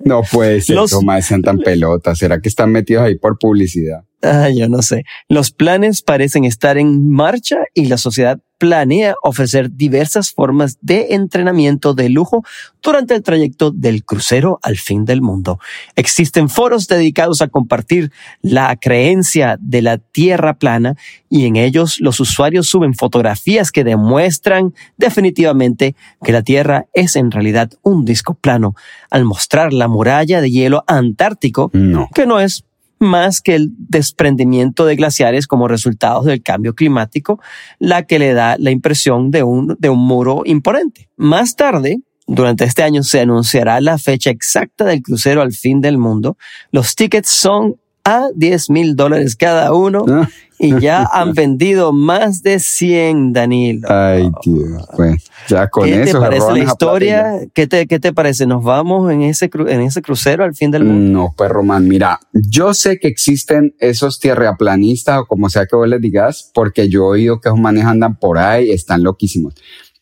No 0.00 0.22
puede 0.30 0.60
ser, 0.60 0.76
Los- 0.76 0.90
Tomás, 0.90 1.24
sean 1.26 1.42
tan 1.42 1.58
pelotas. 1.58 2.18
¿Será 2.18 2.40
que 2.40 2.48
están 2.48 2.70
metidos 2.72 3.04
ahí 3.04 3.16
por 3.16 3.38
publicidad? 3.38 4.04
Ah, 4.24 4.48
yo 4.50 4.68
no 4.68 4.80
sé. 4.82 5.04
Los 5.28 5.50
planes 5.50 6.02
parecen 6.02 6.44
estar 6.44 6.78
en 6.78 7.10
marcha 7.10 7.58
y 7.74 7.86
la 7.86 7.98
sociedad 7.98 8.40
planea 8.56 9.14
ofrecer 9.22 9.72
diversas 9.72 10.30
formas 10.30 10.78
de 10.80 11.08
entrenamiento 11.10 11.92
de 11.92 12.08
lujo 12.08 12.42
durante 12.82 13.14
el 13.14 13.22
trayecto 13.22 13.72
del 13.72 14.04
crucero 14.04 14.58
al 14.62 14.76
fin 14.78 15.04
del 15.04 15.20
mundo. 15.20 15.58
Existen 15.96 16.48
foros 16.48 16.86
dedicados 16.86 17.42
a 17.42 17.48
compartir 17.48 18.10
la 18.40 18.74
creencia 18.76 19.58
de 19.60 19.82
la 19.82 19.98
Tierra 19.98 20.54
plana 20.54 20.96
y 21.28 21.46
en 21.46 21.56
ellos 21.56 22.00
los 22.00 22.20
usuarios 22.20 22.68
suben 22.68 22.94
fotografías 22.94 23.70
que 23.72 23.84
demuestran 23.84 24.72
definitivamente 24.96 25.94
que 26.22 26.32
la 26.32 26.42
Tierra 26.42 26.86
es 26.94 27.16
en 27.16 27.30
realidad 27.32 27.70
un 27.82 28.04
disco 28.04 28.34
plano 28.34 28.74
al 29.10 29.24
mostrar 29.24 29.72
la 29.72 29.88
muralla 29.88 30.40
de 30.40 30.50
hielo 30.50 30.84
antártico 30.86 31.70
No. 31.74 32.08
que 32.14 32.24
no 32.26 32.40
es 32.40 32.64
más 33.04 33.40
que 33.40 33.54
el 33.54 33.70
desprendimiento 33.76 34.84
de 34.84 34.96
glaciares 34.96 35.46
como 35.46 35.68
resultado 35.68 36.22
del 36.22 36.42
cambio 36.42 36.74
climático, 36.74 37.40
la 37.78 38.04
que 38.04 38.18
le 38.18 38.34
da 38.34 38.56
la 38.58 38.70
impresión 38.70 39.30
de 39.30 39.42
un, 39.42 39.76
de 39.78 39.88
un 39.88 40.00
muro 40.00 40.42
imponente. 40.44 41.08
Más 41.16 41.54
tarde, 41.54 41.98
durante 42.26 42.64
este 42.64 42.82
año 42.82 43.02
se 43.02 43.20
anunciará 43.20 43.80
la 43.80 43.98
fecha 43.98 44.30
exacta 44.30 44.84
del 44.84 45.02
crucero 45.02 45.42
al 45.42 45.52
fin 45.52 45.80
del 45.80 45.98
mundo. 45.98 46.36
Los 46.70 46.94
tickets 46.94 47.28
son 47.28 47.76
a 48.04 48.28
10 48.34 48.70
mil 48.70 48.96
dólares 48.96 49.34
cada 49.36 49.72
uno 49.72 50.04
Ah. 50.08 50.28
y 50.58 50.78
ya 50.78 51.04
han 51.12 51.32
vendido 51.32 51.92
más 51.92 52.42
de 52.42 52.58
100, 52.60 53.32
Danilo. 53.32 53.88
Ay, 53.90 54.30
Dios. 54.44 54.86
Pues 54.94 55.24
ya 55.48 55.68
con 55.68 55.84
¿Qué 55.84 56.02
eso 56.02 56.18
te 56.20 56.24
parece 56.26 56.52
la 56.52 56.58
historia? 56.58 57.32
¿Qué 57.54 57.66
te, 57.66 57.86
¿Qué 57.86 57.98
te 57.98 58.12
parece? 58.12 58.46
¿Nos 58.46 58.62
vamos 58.62 59.10
en 59.10 59.22
ese, 59.22 59.50
cru- 59.50 59.70
en 59.70 59.80
ese 59.80 60.02
crucero 60.02 60.44
al 60.44 60.54
fin 60.54 60.70
del 60.70 60.84
mundo? 60.84 61.18
No, 61.18 61.34
pues 61.36 61.50
Román, 61.50 61.88
mira, 61.88 62.20
yo 62.32 62.74
sé 62.74 62.98
que 62.98 63.08
existen 63.08 63.74
esos 63.78 64.20
tierraplanistas 64.20 65.20
o 65.20 65.26
como 65.26 65.48
sea 65.48 65.66
que 65.66 65.76
vos 65.76 65.88
les 65.88 66.00
digas, 66.00 66.50
porque 66.54 66.88
yo 66.88 67.00
he 67.06 67.18
oído 67.20 67.40
que 67.40 67.48
esos 67.48 67.58
manes 67.60 67.84
andan 67.86 68.16
por 68.18 68.38
ahí, 68.38 68.70
están 68.70 69.02
loquísimos. 69.02 69.54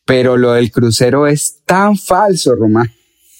Pero 0.04 0.36
lo 0.36 0.52
del 0.52 0.72
crucero 0.72 1.28
es 1.28 1.60
tan 1.64 1.96
falso, 1.96 2.56
Román. 2.56 2.90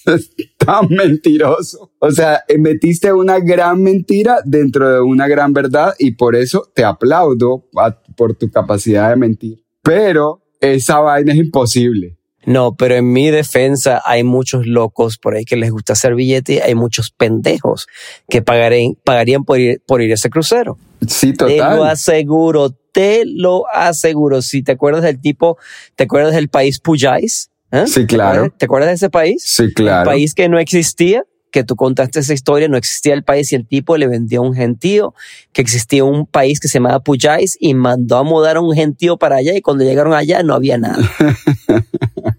Es 0.07 0.31
tan 0.59 0.89
mentiroso. 0.89 1.93
O 1.99 2.11
sea, 2.11 2.43
eh, 2.49 2.59
metiste 2.59 3.13
una 3.13 3.39
gran 3.41 3.83
mentira 3.83 4.39
dentro 4.45 4.89
de 4.89 5.01
una 5.01 5.29
gran 5.29 5.53
verdad 5.53 5.95
y 5.99 6.13
por 6.13 6.35
eso 6.37 6.71
te 6.75 6.85
aplaudo 6.85 7.69
a- 7.77 7.97
por 8.17 8.35
tu 8.35 8.51
capacidad 8.51 9.11
de 9.11 9.17
mentir. 9.17 9.65
Pero 9.83 10.43
esa 10.61 11.01
vaina 11.01 11.33
es 11.33 11.39
imposible. 11.39 12.17
No, 12.45 12.75
pero 12.75 12.97
en 12.97 13.13
mi 13.13 13.31
defensa 13.31 14.03
hay 14.05 14.25
muchos 14.25 14.67
locos 14.67 15.17
por 15.17 15.37
ahí 15.37 15.45
que 15.45 15.55
les 15.57 15.71
gusta 15.71 15.93
hacer 15.93 16.17
billete 16.17 16.55
y 16.55 16.59
hay 16.59 16.75
muchos 16.75 17.13
pendejos 17.13 17.87
que 18.29 18.43
pagarían, 18.43 18.95
pagarían 19.05 19.45
por, 19.45 19.61
ir, 19.61 19.81
por 19.87 20.03
ir 20.03 20.11
a 20.11 20.15
ese 20.15 20.29
crucero. 20.29 20.77
Sí, 21.07 21.33
Te 21.35 21.45
lo 21.45 21.51
total. 21.57 21.83
aseguro, 21.87 22.71
te 22.93 23.23
lo 23.27 23.65
aseguro. 23.73 24.43
Si 24.43 24.65
te 24.65 24.73
acuerdas 24.73 25.05
del 25.05 25.21
tipo, 25.21 25.57
¿te 25.95 26.05
acuerdas 26.05 26.35
del 26.35 26.49
país 26.49 26.81
Puyais? 26.81 27.52
¿Eh? 27.73 27.87
Sí, 27.87 28.01
¿Te 28.03 28.07
claro. 28.07 28.31
acuerdas- 28.45 28.59
¿Te 28.59 28.65
acuerdas 28.67 28.89
de 28.91 28.95
ese 28.95 29.11
país? 29.11 29.43
Sí, 29.45 29.63
El 29.65 29.75
claro. 29.75 30.11
país 30.11 30.35
que 30.35 30.49
no 30.49 30.59
existía, 30.59 31.25
que 31.51 31.65
tú 31.65 31.75
contaste 31.77 32.21
esa 32.21 32.33
historia, 32.33 32.69
no 32.69 32.77
existía 32.77 33.13
el 33.15 33.25
país 33.25 33.53
y 33.53 33.57
el 33.57 33.67
tipo 33.67 33.97
le 33.97 34.07
vendió 34.07 34.41
a 34.41 34.47
un 34.47 34.55
gentío, 34.55 35.15
que 35.53 35.61
existía 35.63 36.05
un 36.05 36.27
país 36.27 36.61
que 36.61 36.69
se 36.69 36.75
llamaba 36.79 37.01
Puyais 37.01 37.57
y 37.61 37.75
mandó 37.75 38.17
a 38.19 38.23
mudar 38.23 38.57
a 38.57 38.61
un 38.61 38.75
gentío 38.75 39.17
para 39.19 39.37
allá 39.37 39.55
y 39.57 39.61
cuando 39.61 39.85
llegaron 39.85 40.15
allá 40.15 40.43
no 40.43 40.55
había 40.55 40.79
nada. 40.79 40.97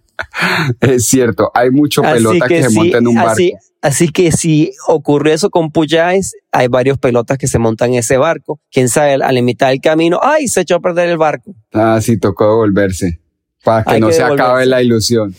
Es 0.81 1.05
cierto, 1.07 1.51
hay 1.53 1.69
mucho 1.71 2.01
pelota 2.01 2.47
que, 2.47 2.63
se 2.63 2.69
sí, 2.69 2.75
monta 2.75 2.97
en 2.97 3.07
un 3.07 3.15
barco. 3.15 3.31
así, 3.31 3.53
así 3.81 4.09
que 4.09 4.31
si 4.31 4.71
ocurrió 4.87 5.33
eso 5.33 5.49
con 5.49 5.71
Puyais, 5.71 6.33
hay 6.51 6.67
varios 6.67 6.97
pelotas 6.97 7.37
que 7.37 7.47
se 7.47 7.59
montan 7.59 7.89
en 7.93 7.99
ese 7.99 8.17
barco. 8.17 8.59
Quién 8.71 8.89
sabe, 8.89 9.13
a 9.15 9.31
la 9.31 9.41
mitad 9.41 9.69
del 9.69 9.81
camino, 9.81 10.19
¡ay! 10.21 10.47
Se 10.47 10.61
echó 10.61 10.75
a 10.75 10.79
perder 10.79 11.09
el 11.09 11.17
barco. 11.17 11.55
Ah, 11.73 11.99
sí, 12.01 12.17
tocó 12.19 12.45
devolverse. 12.49 13.19
Para 13.63 13.83
que 13.83 13.93
Hay 13.93 14.01
no 14.01 14.07
que 14.07 14.13
se 14.13 14.23
acabe 14.23 14.65
la 14.65 14.81
ilusión. 14.81 15.33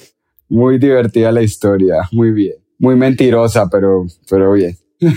Muy 0.49 0.79
divertida 0.79 1.31
la 1.33 1.43
historia, 1.43 2.09
muy 2.13 2.31
bien. 2.31 2.55
Muy 2.79 2.97
mentirosa, 2.97 3.69
pero, 3.71 4.07
pero 4.29 4.53
bien. 4.53 4.77
Mentira, 4.99 5.15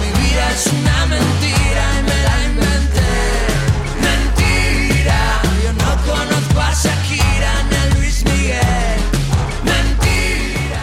mi 0.00 0.10
vida 0.20 0.50
es 0.52 0.66
una 0.66 1.06
mentira 1.06 1.84
y 1.98 2.02
me 2.02 2.18
la 2.22 2.36
inventé. 2.48 3.12
Mentira, 4.00 5.20
yo 5.62 5.72
no 5.72 5.90
conozco 6.04 6.60
a 6.60 6.72
Shakira 6.72 7.52
ni 7.70 7.76
a 7.76 7.84
Luis 7.96 8.24
Miguel. 8.24 9.00
Mentira. 9.64 10.82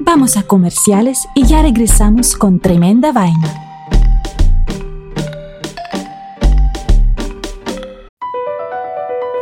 Vamos 0.00 0.36
a 0.36 0.42
comerciales 0.42 1.26
y 1.34 1.46
ya 1.46 1.62
regresamos 1.62 2.36
con 2.36 2.60
Tremenda 2.60 3.12
Vaina. 3.12 3.71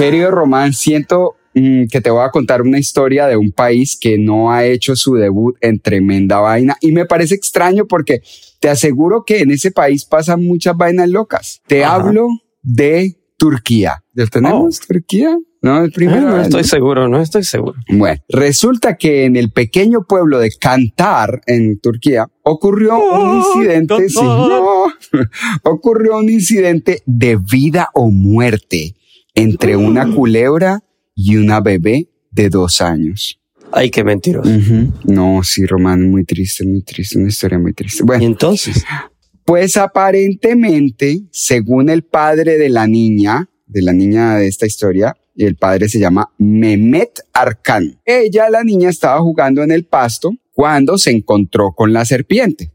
Querido 0.00 0.30
Román, 0.30 0.72
siento 0.72 1.36
mm, 1.52 1.84
que 1.92 2.00
te 2.00 2.08
voy 2.08 2.24
a 2.24 2.30
contar 2.30 2.62
una 2.62 2.78
historia 2.78 3.26
de 3.26 3.36
un 3.36 3.52
país 3.52 3.98
que 4.00 4.16
no 4.16 4.50
ha 4.50 4.64
hecho 4.64 4.96
su 4.96 5.14
debut 5.14 5.56
en 5.60 5.78
tremenda 5.78 6.38
vaina 6.40 6.76
y 6.80 6.90
me 6.92 7.04
parece 7.04 7.34
extraño 7.34 7.86
porque 7.86 8.22
te 8.60 8.70
aseguro 8.70 9.24
que 9.26 9.40
en 9.40 9.50
ese 9.50 9.70
país 9.70 10.06
pasan 10.06 10.42
muchas 10.46 10.74
vainas 10.74 11.10
locas. 11.10 11.60
Te 11.66 11.84
Ajá. 11.84 11.96
hablo 11.96 12.28
de 12.62 13.18
Turquía. 13.36 14.02
¿Ya 14.14 14.24
tenemos 14.26 14.80
Turquía? 14.80 15.36
No, 15.60 15.84
el 15.84 15.92
primero. 15.92 16.22
no 16.30 16.40
estoy 16.40 16.64
seguro, 16.64 17.06
no 17.06 17.20
estoy 17.20 17.44
seguro. 17.44 17.74
Bueno, 17.90 18.22
resulta 18.30 18.96
que 18.96 19.26
en 19.26 19.36
el 19.36 19.52
pequeño 19.52 20.06
pueblo 20.08 20.38
de 20.38 20.50
Kantar, 20.58 21.42
en 21.46 21.78
Turquía, 21.78 22.26
ocurrió 22.42 22.96
un 22.98 23.02
Oh, 23.28 23.36
incidente, 23.36 24.08
sí, 24.08 24.22
no, 24.22 24.84
ocurrió 25.70 26.16
un 26.16 26.30
incidente 26.30 27.02
de 27.04 27.36
vida 27.36 27.90
o 27.92 28.10
muerte 28.10 28.94
entre 29.34 29.76
una 29.76 30.12
culebra 30.12 30.82
y 31.14 31.36
una 31.36 31.60
bebé 31.60 32.08
de 32.30 32.48
dos 32.48 32.80
años. 32.80 33.40
Ay, 33.72 33.90
qué 33.90 34.02
mentiroso. 34.02 34.50
No, 35.04 35.42
sí, 35.44 35.64
Román, 35.64 36.10
muy 36.10 36.24
triste, 36.24 36.66
muy 36.66 36.82
triste, 36.82 37.18
una 37.18 37.28
historia 37.28 37.58
muy 37.58 37.72
triste. 37.72 38.02
Y 38.02 38.06
Bueno, 38.06 38.24
entonces, 38.24 38.84
pues 39.44 39.76
aparentemente, 39.76 41.22
según 41.30 41.88
el 41.88 42.02
padre 42.02 42.58
de 42.58 42.68
la 42.68 42.86
niña, 42.86 43.48
de 43.66 43.82
la 43.82 43.92
niña 43.92 44.36
de 44.36 44.48
esta 44.48 44.66
historia, 44.66 45.14
y 45.36 45.44
el 45.44 45.56
padre 45.56 45.88
se 45.88 45.98
llama 45.98 46.32
Mehmet 46.38 47.20
Arkan. 47.32 48.00
Ella, 48.04 48.50
la 48.50 48.64
niña, 48.64 48.90
estaba 48.90 49.20
jugando 49.20 49.62
en 49.62 49.70
el 49.70 49.84
pasto 49.84 50.32
cuando 50.52 50.98
se 50.98 51.12
encontró 51.12 51.72
con 51.72 51.92
la 51.92 52.04
serpiente. 52.04 52.72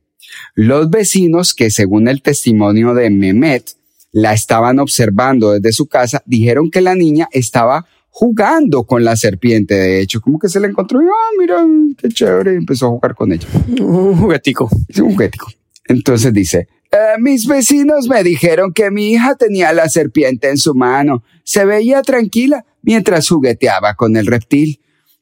Los 0.54 0.90
vecinos, 0.90 1.54
que 1.54 1.70
según 1.70 2.08
el 2.08 2.22
testimonio 2.22 2.94
de 2.94 3.10
Mehmet, 3.10 3.74
la 4.16 4.32
estaban 4.32 4.80
observando 4.80 5.52
desde 5.52 5.74
su 5.74 5.88
casa, 5.88 6.24
dijeron 6.26 6.72
que 6.72 6.80
la 6.80 6.96
niña 6.96 7.28
estaba 7.34 7.86
jugando 8.10 8.86
con 8.86 9.04
la 9.04 9.18
serpiente. 9.18 9.76
De 9.76 10.00
hecho, 10.00 10.22
como 10.22 10.40
que 10.40 10.48
se 10.48 10.62
la 10.62 10.68
encontró 10.68 11.02
y, 11.02 11.06
ah, 11.06 11.32
mira, 11.38 11.66
qué 11.98 12.08
chévere, 12.08 12.54
y 12.54 12.56
empezó 12.56 12.86
a 12.86 12.90
jugar 12.92 13.14
con 13.14 13.34
ella. 13.34 13.46
un 13.82 14.16
juguetico. 14.16 14.70
Es 14.88 15.00
un 15.00 15.12
juguetico. 15.12 15.52
Entonces 15.84 16.32
dice, 16.32 16.70
"Eh, 16.94 17.20
mis 17.20 17.46
vecinos 17.46 18.08
me 18.08 18.24
dijeron 18.24 18.72
que 18.72 18.90
mi 18.90 19.12
hija 19.12 19.36
tenía 19.36 19.74
la 19.74 19.90
serpiente 19.90 20.50
en 20.50 20.58
su 20.60 20.74
mano. 20.74 21.22
Se 21.44 21.66
veía 21.66 22.02
tranquila 22.02 22.64
mientras 22.84 23.28
jugueteaba 23.28 23.96
con 23.96 24.16
el 24.16 24.28
reptil, 24.28 24.80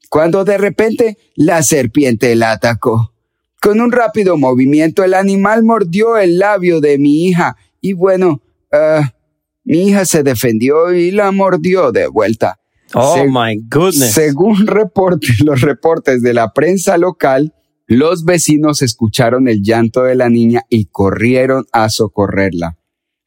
cuando 0.08 0.46
de 0.46 0.60
repente 0.60 1.18
la 1.34 1.64
serpiente 1.64 2.36
la 2.36 2.52
atacó. 2.52 3.12
Con 3.60 3.82
un 3.82 3.92
rápido 3.92 4.38
movimiento 4.38 5.04
el 5.04 5.16
animal 5.16 5.64
mordió 5.64 6.16
el 6.18 6.38
labio 6.38 6.80
de 6.80 7.00
mi 7.00 7.26
hija 7.26 7.58
y 7.82 7.94
bueno, 7.94 8.40
eh, 8.74 9.02
mi 9.64 9.88
hija 9.88 10.04
se 10.06 10.24
defendió 10.24 10.94
y 10.94 11.12
la 11.12 11.32
mordió 11.32 11.92
de 11.92 12.08
vuelta. 12.08 12.60
Oh 12.94 13.16
Se- 13.16 13.28
my 13.28 13.58
goodness. 13.70 14.12
según 14.12 14.68
reportes, 14.68 15.40
los 15.40 15.62
reportes 15.62 16.22
de 16.22 16.34
la 16.34 16.52
prensa 16.54 16.98
local, 16.98 17.54
los 17.88 18.26
vecinos 18.26 18.82
escucharon 18.82 19.48
el 19.48 19.62
llanto 19.64 20.04
de 20.04 20.16
la 20.16 20.30
niña 20.30 20.64
y 20.70 20.86
corrieron 20.86 21.66
a 21.72 21.90
socorrerla. 21.90 22.78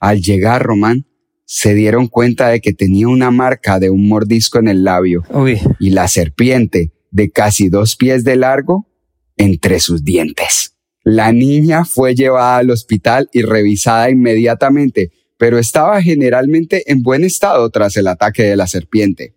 Al 0.00 0.20
llegar, 0.20 0.62
Román, 0.62 1.06
se 1.44 1.74
dieron 1.74 2.08
cuenta 2.08 2.48
de 2.48 2.60
que 2.60 2.72
tenía 2.72 3.08
una 3.08 3.30
marca 3.30 3.78
de 3.78 3.88
un 3.90 4.08
mordisco 4.08 4.58
en 4.58 4.68
el 4.68 4.82
labio 4.84 5.22
Uy, 5.30 5.60
y 5.78 5.90
la 5.90 6.08
serpiente, 6.08 6.92
de 7.10 7.30
casi 7.30 7.68
dos 7.68 7.96
pies 7.96 8.24
de 8.24 8.36
largo, 8.36 8.88
entre 9.36 9.78
sus 9.80 10.02
dientes. 10.04 10.76
La 11.04 11.30
niña 11.32 11.84
fue 11.84 12.14
llevada 12.14 12.56
al 12.58 12.70
hospital 12.70 13.28
y 13.32 13.42
revisada 13.42 14.10
inmediatamente, 14.10 15.12
pero 15.38 15.58
estaba 15.58 16.02
generalmente 16.02 16.90
en 16.90 17.02
buen 17.02 17.24
estado 17.24 17.68
tras 17.70 17.96
el 17.96 18.06
ataque 18.06 18.42
de 18.44 18.56
la 18.56 18.66
serpiente. 18.66 19.34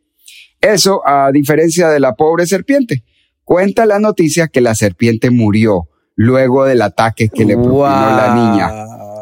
Eso 0.62 1.02
a 1.08 1.32
diferencia 1.32 1.90
de 1.90 2.00
la 2.00 2.16
pobre 2.16 2.46
serpiente. 2.46 3.04
Cuenta 3.44 3.86
la 3.86 4.00
noticia 4.00 4.48
que 4.48 4.62
la 4.62 4.76
serpiente 4.76 5.30
murió 5.30 5.90
luego 6.16 6.66
del 6.66 6.82
ataque 6.82 7.30
que 7.30 7.46
le 7.46 7.56
propinó 7.56 7.80
la 7.80 8.36
niña. 8.36 8.72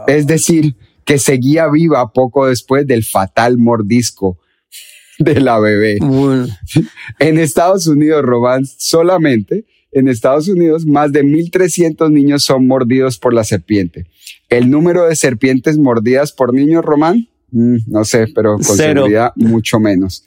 Es 0.07 0.27
decir, 0.27 0.75
que 1.05 1.19
seguía 1.19 1.69
viva 1.69 2.12
poco 2.12 2.47
después 2.47 2.86
del 2.86 3.04
fatal 3.04 3.58
mordisco 3.58 4.39
de 5.19 5.39
la 5.39 5.60
bebé. 5.60 5.99
En 7.19 7.39
Estados 7.39 7.88
Unidos, 7.88 8.23
Román, 8.23 8.65
solamente 8.65 9.65
en 9.91 10.08
Estados 10.08 10.47
Unidos, 10.47 10.86
más 10.86 11.12
de 11.12 11.23
1.300 11.23 12.12
niños 12.12 12.43
son 12.43 12.67
mordidos 12.67 13.17
por 13.17 13.34
la 13.34 13.43
serpiente. 13.43 14.06
El 14.50 14.69
número 14.69 15.08
de 15.08 15.15
serpientes 15.15 15.78
mordidas 15.78 16.32
por 16.32 16.54
niños, 16.54 16.84
Román, 16.86 17.28
Mm, 17.50 17.78
no 17.88 18.04
sé, 18.04 18.26
pero 18.36 18.56
con 18.56 18.63
Cero. 18.63 19.04
seguridad 19.04 19.32
mucho 19.38 19.80
menos. 19.80 20.26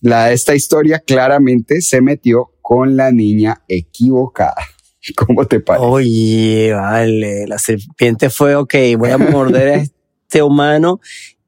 La 0.00 0.26
de 0.26 0.34
esta 0.34 0.54
historia 0.54 1.00
claramente 1.00 1.80
se 1.80 2.00
metió 2.00 2.52
con 2.62 2.96
la 2.96 3.10
niña 3.10 3.62
equivocada. 3.66 4.54
¿Cómo 5.16 5.46
te 5.46 5.58
parece? 5.58 5.84
Oye, 5.84 6.72
vale, 6.72 7.46
la 7.48 7.58
serpiente 7.58 8.30
fue, 8.30 8.54
ok, 8.54 8.72
voy 8.96 9.10
a 9.10 9.18
morder 9.18 9.68
a 9.68 9.74
este 9.82 10.42
humano, 10.42 11.00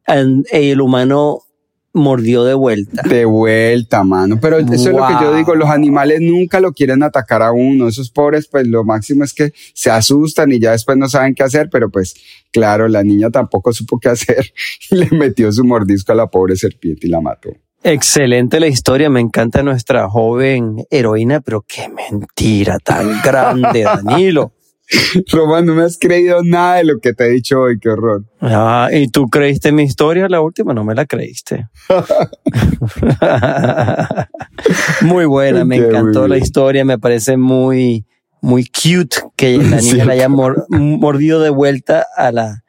and- 0.06 0.44
el 0.50 0.80
humano 0.80 1.42
mordió 1.92 2.44
de 2.44 2.54
vuelta. 2.54 3.02
De 3.08 3.24
vuelta, 3.24 4.02
mano. 4.04 4.38
Pero 4.40 4.58
eso 4.58 4.72
es 4.72 4.84
lo 4.86 5.06
que 5.06 5.14
yo 5.20 5.34
digo, 5.34 5.54
los 5.54 5.68
animales 5.68 6.20
nunca 6.20 6.60
lo 6.60 6.72
quieren 6.72 7.02
atacar 7.02 7.42
a 7.42 7.52
uno. 7.52 7.88
Esos 7.88 8.10
pobres, 8.10 8.48
pues 8.48 8.66
lo 8.66 8.84
máximo 8.84 9.24
es 9.24 9.32
que 9.32 9.52
se 9.74 9.90
asustan 9.90 10.52
y 10.52 10.60
ya 10.60 10.72
después 10.72 10.96
no 10.96 11.08
saben 11.08 11.34
qué 11.34 11.42
hacer, 11.42 11.68
pero 11.70 11.90
pues 11.90 12.14
claro, 12.50 12.88
la 12.88 13.02
niña 13.02 13.30
tampoco 13.30 13.72
supo 13.72 13.98
qué 13.98 14.10
hacer 14.10 14.52
y 14.90 14.96
le 14.96 15.10
metió 15.10 15.52
su 15.52 15.64
mordisco 15.64 16.12
a 16.12 16.14
la 16.14 16.26
pobre 16.26 16.56
serpiente 16.56 17.06
y 17.06 17.10
la 17.10 17.20
mató. 17.20 17.50
Excelente 17.84 18.60
la 18.60 18.68
historia, 18.68 19.10
me 19.10 19.20
encanta 19.20 19.64
nuestra 19.64 20.08
joven 20.08 20.84
heroína, 20.88 21.40
pero 21.40 21.64
qué 21.66 21.88
mentira 21.88 22.78
tan 22.78 23.20
grande, 23.22 23.82
Danilo. 24.04 24.52
Román, 25.32 25.66
no 25.66 25.74
me 25.74 25.84
has 25.84 25.98
creído 25.98 26.42
nada 26.42 26.76
de 26.76 26.84
lo 26.84 26.98
que 27.00 27.12
te 27.14 27.26
he 27.26 27.30
dicho 27.30 27.60
hoy, 27.60 27.78
qué 27.78 27.88
horror. 27.88 28.24
Ah, 28.40 28.88
¿y 28.92 29.08
tú 29.08 29.28
creíste 29.28 29.72
mi 29.72 29.84
historia? 29.84 30.28
La 30.28 30.40
última 30.40 30.74
no 30.74 30.84
me 30.84 30.94
la 30.94 31.06
creíste. 31.06 31.68
muy 35.02 35.24
buena, 35.26 35.64
me 35.64 35.76
encantó 35.76 36.28
la 36.28 36.38
historia, 36.38 36.84
me 36.84 36.98
parece 36.98 37.36
muy, 37.36 38.06
muy 38.40 38.64
cute 38.66 39.16
que 39.36 39.58
la 39.58 39.76
niña 39.80 40.04
la 40.04 40.12
haya 40.14 40.28
mor- 40.28 40.66
mordido 40.68 41.40
de 41.40 41.50
vuelta 41.50 42.06
a 42.16 42.32
la, 42.32 42.64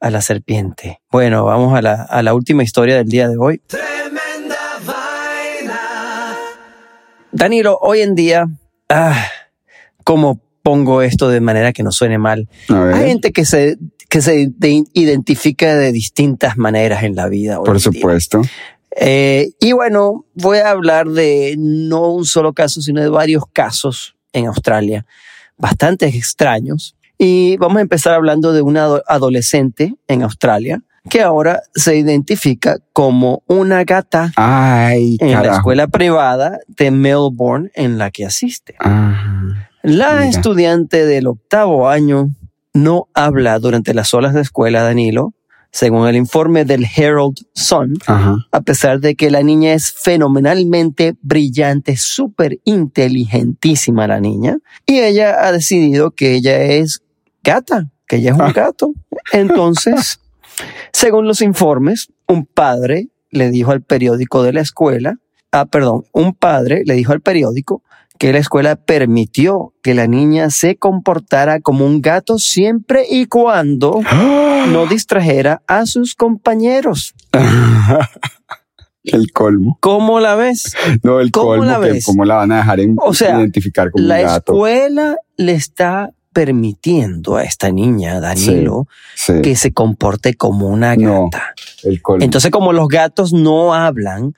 a 0.00 0.10
la 0.10 0.20
serpiente. 0.20 1.00
Bueno, 1.10 1.44
vamos 1.44 1.76
a 1.76 1.82
la, 1.82 2.02
a 2.02 2.22
la 2.22 2.34
última 2.34 2.62
historia 2.62 2.96
del 2.96 3.08
día 3.08 3.28
de 3.28 3.36
hoy. 3.38 3.60
Tremenda 3.66 4.56
vaina. 4.86 5.80
Danilo, 7.32 7.78
hoy 7.80 8.00
en 8.02 8.14
día, 8.14 8.46
ah, 8.88 9.26
¿cómo 10.04 10.40
pongo 10.66 11.00
esto 11.00 11.28
de 11.28 11.40
manera 11.40 11.72
que 11.72 11.84
no 11.84 11.92
suene 11.92 12.18
mal? 12.18 12.48
Hay 12.68 13.06
gente 13.06 13.30
que 13.30 13.44
se, 13.44 13.78
que 14.08 14.20
se 14.20 14.48
de- 14.56 14.82
identifica 14.94 15.76
de 15.76 15.92
distintas 15.92 16.56
maneras 16.56 17.04
en 17.04 17.14
la 17.14 17.28
vida. 17.28 17.60
por 17.62 17.78
supuesto. 17.78 18.42
Eh, 18.98 19.50
y 19.60 19.70
bueno, 19.72 20.24
voy 20.34 20.58
a 20.58 20.70
hablar 20.70 21.06
de 21.06 21.54
no 21.56 22.08
un 22.12 22.24
solo 22.24 22.52
caso, 22.52 22.80
sino 22.82 23.00
de 23.00 23.08
varios 23.08 23.44
casos 23.52 24.16
en 24.32 24.46
Australia, 24.46 25.06
bastante 25.56 26.06
extraños. 26.06 26.96
Y 27.16 27.56
vamos 27.58 27.78
a 27.78 27.82
empezar 27.82 28.14
hablando 28.14 28.52
de 28.52 28.62
una 28.62 28.86
ado- 28.86 29.02
adolescente 29.06 29.94
en 30.08 30.22
Australia 30.22 30.82
que 31.08 31.22
ahora 31.22 31.62
se 31.72 31.96
identifica 31.96 32.78
como 32.92 33.44
una 33.46 33.84
gata 33.84 34.32
Ay, 34.34 35.16
en 35.20 35.30
la 35.30 35.54
escuela 35.54 35.86
privada 35.86 36.58
de 36.66 36.90
Melbourne 36.90 37.70
en 37.76 37.98
la 37.98 38.10
que 38.10 38.26
asiste. 38.26 38.74
Ajá. 38.80 39.70
La 39.86 40.14
Mira. 40.14 40.24
estudiante 40.24 41.06
del 41.06 41.28
octavo 41.28 41.88
año 41.88 42.30
no 42.74 43.06
habla 43.14 43.56
durante 43.60 43.94
las 43.94 44.14
horas 44.14 44.34
de 44.34 44.40
escuela, 44.40 44.82
Danilo, 44.82 45.32
según 45.70 46.08
el 46.08 46.16
informe 46.16 46.64
del 46.64 46.84
Herald 46.96 47.36
Sun, 47.54 47.94
Ajá. 48.04 48.36
a 48.50 48.60
pesar 48.62 48.98
de 48.98 49.14
que 49.14 49.30
la 49.30 49.44
niña 49.44 49.74
es 49.74 49.92
fenomenalmente 49.92 51.14
brillante, 51.22 51.96
súper 51.96 52.58
inteligentísima 52.64 54.08
la 54.08 54.18
niña, 54.18 54.58
y 54.86 54.98
ella 54.98 55.46
ha 55.46 55.52
decidido 55.52 56.10
que 56.10 56.34
ella 56.34 56.60
es 56.62 57.02
gata, 57.44 57.88
que 58.08 58.16
ella 58.16 58.32
es 58.32 58.40
un 58.40 58.52
gato. 58.52 58.92
Entonces, 59.32 60.18
según 60.92 61.28
los 61.28 61.42
informes, 61.42 62.08
un 62.26 62.44
padre 62.44 63.06
le 63.30 63.50
dijo 63.50 63.70
al 63.70 63.82
periódico 63.82 64.42
de 64.42 64.52
la 64.52 64.62
escuela, 64.62 65.20
ah, 65.52 65.66
perdón, 65.66 66.06
un 66.10 66.34
padre 66.34 66.82
le 66.84 66.94
dijo 66.94 67.12
al 67.12 67.20
periódico 67.20 67.84
que 68.18 68.32
la 68.32 68.38
escuela 68.38 68.76
permitió 68.76 69.72
que 69.82 69.94
la 69.94 70.06
niña 70.06 70.50
se 70.50 70.76
comportara 70.76 71.60
como 71.60 71.84
un 71.86 72.00
gato 72.00 72.38
siempre 72.38 73.04
y 73.08 73.26
cuando 73.26 74.00
no 74.68 74.86
distrajera 74.86 75.62
a 75.66 75.86
sus 75.86 76.14
compañeros. 76.14 77.14
el 79.04 79.30
colmo. 79.32 79.78
¿Cómo 79.80 80.18
la 80.20 80.34
ves? 80.34 80.74
No, 81.02 81.20
el 81.20 81.30
¿Cómo 81.30 81.48
colmo 81.48 81.64
la 81.64 81.80
que 81.80 81.92
ves? 81.92 82.04
cómo 82.06 82.24
la 82.24 82.36
van 82.36 82.52
a 82.52 82.56
dejar 82.58 82.80
en- 82.80 82.96
O 83.00 83.14
sea, 83.14 83.38
identificar 83.38 83.90
como 83.90 84.04
La 84.06 84.16
un 84.16 84.22
gato. 84.22 84.52
escuela 84.52 85.16
le 85.36 85.52
está 85.52 86.10
permitiendo 86.32 87.36
a 87.36 87.44
esta 87.44 87.70
niña, 87.70 88.20
Danilo, 88.20 88.88
Sí. 89.14 89.40
que 89.42 89.56
se 89.56 89.72
comporte 89.72 90.34
como 90.34 90.68
una 90.68 90.94
No. 90.96 91.24
gata. 91.30 91.54
El 91.84 92.02
colmo. 92.02 92.24
Entonces, 92.24 92.50
como 92.50 92.72
los 92.72 92.88
gatos 92.88 93.32
no 93.32 93.74
hablan, 93.74 94.34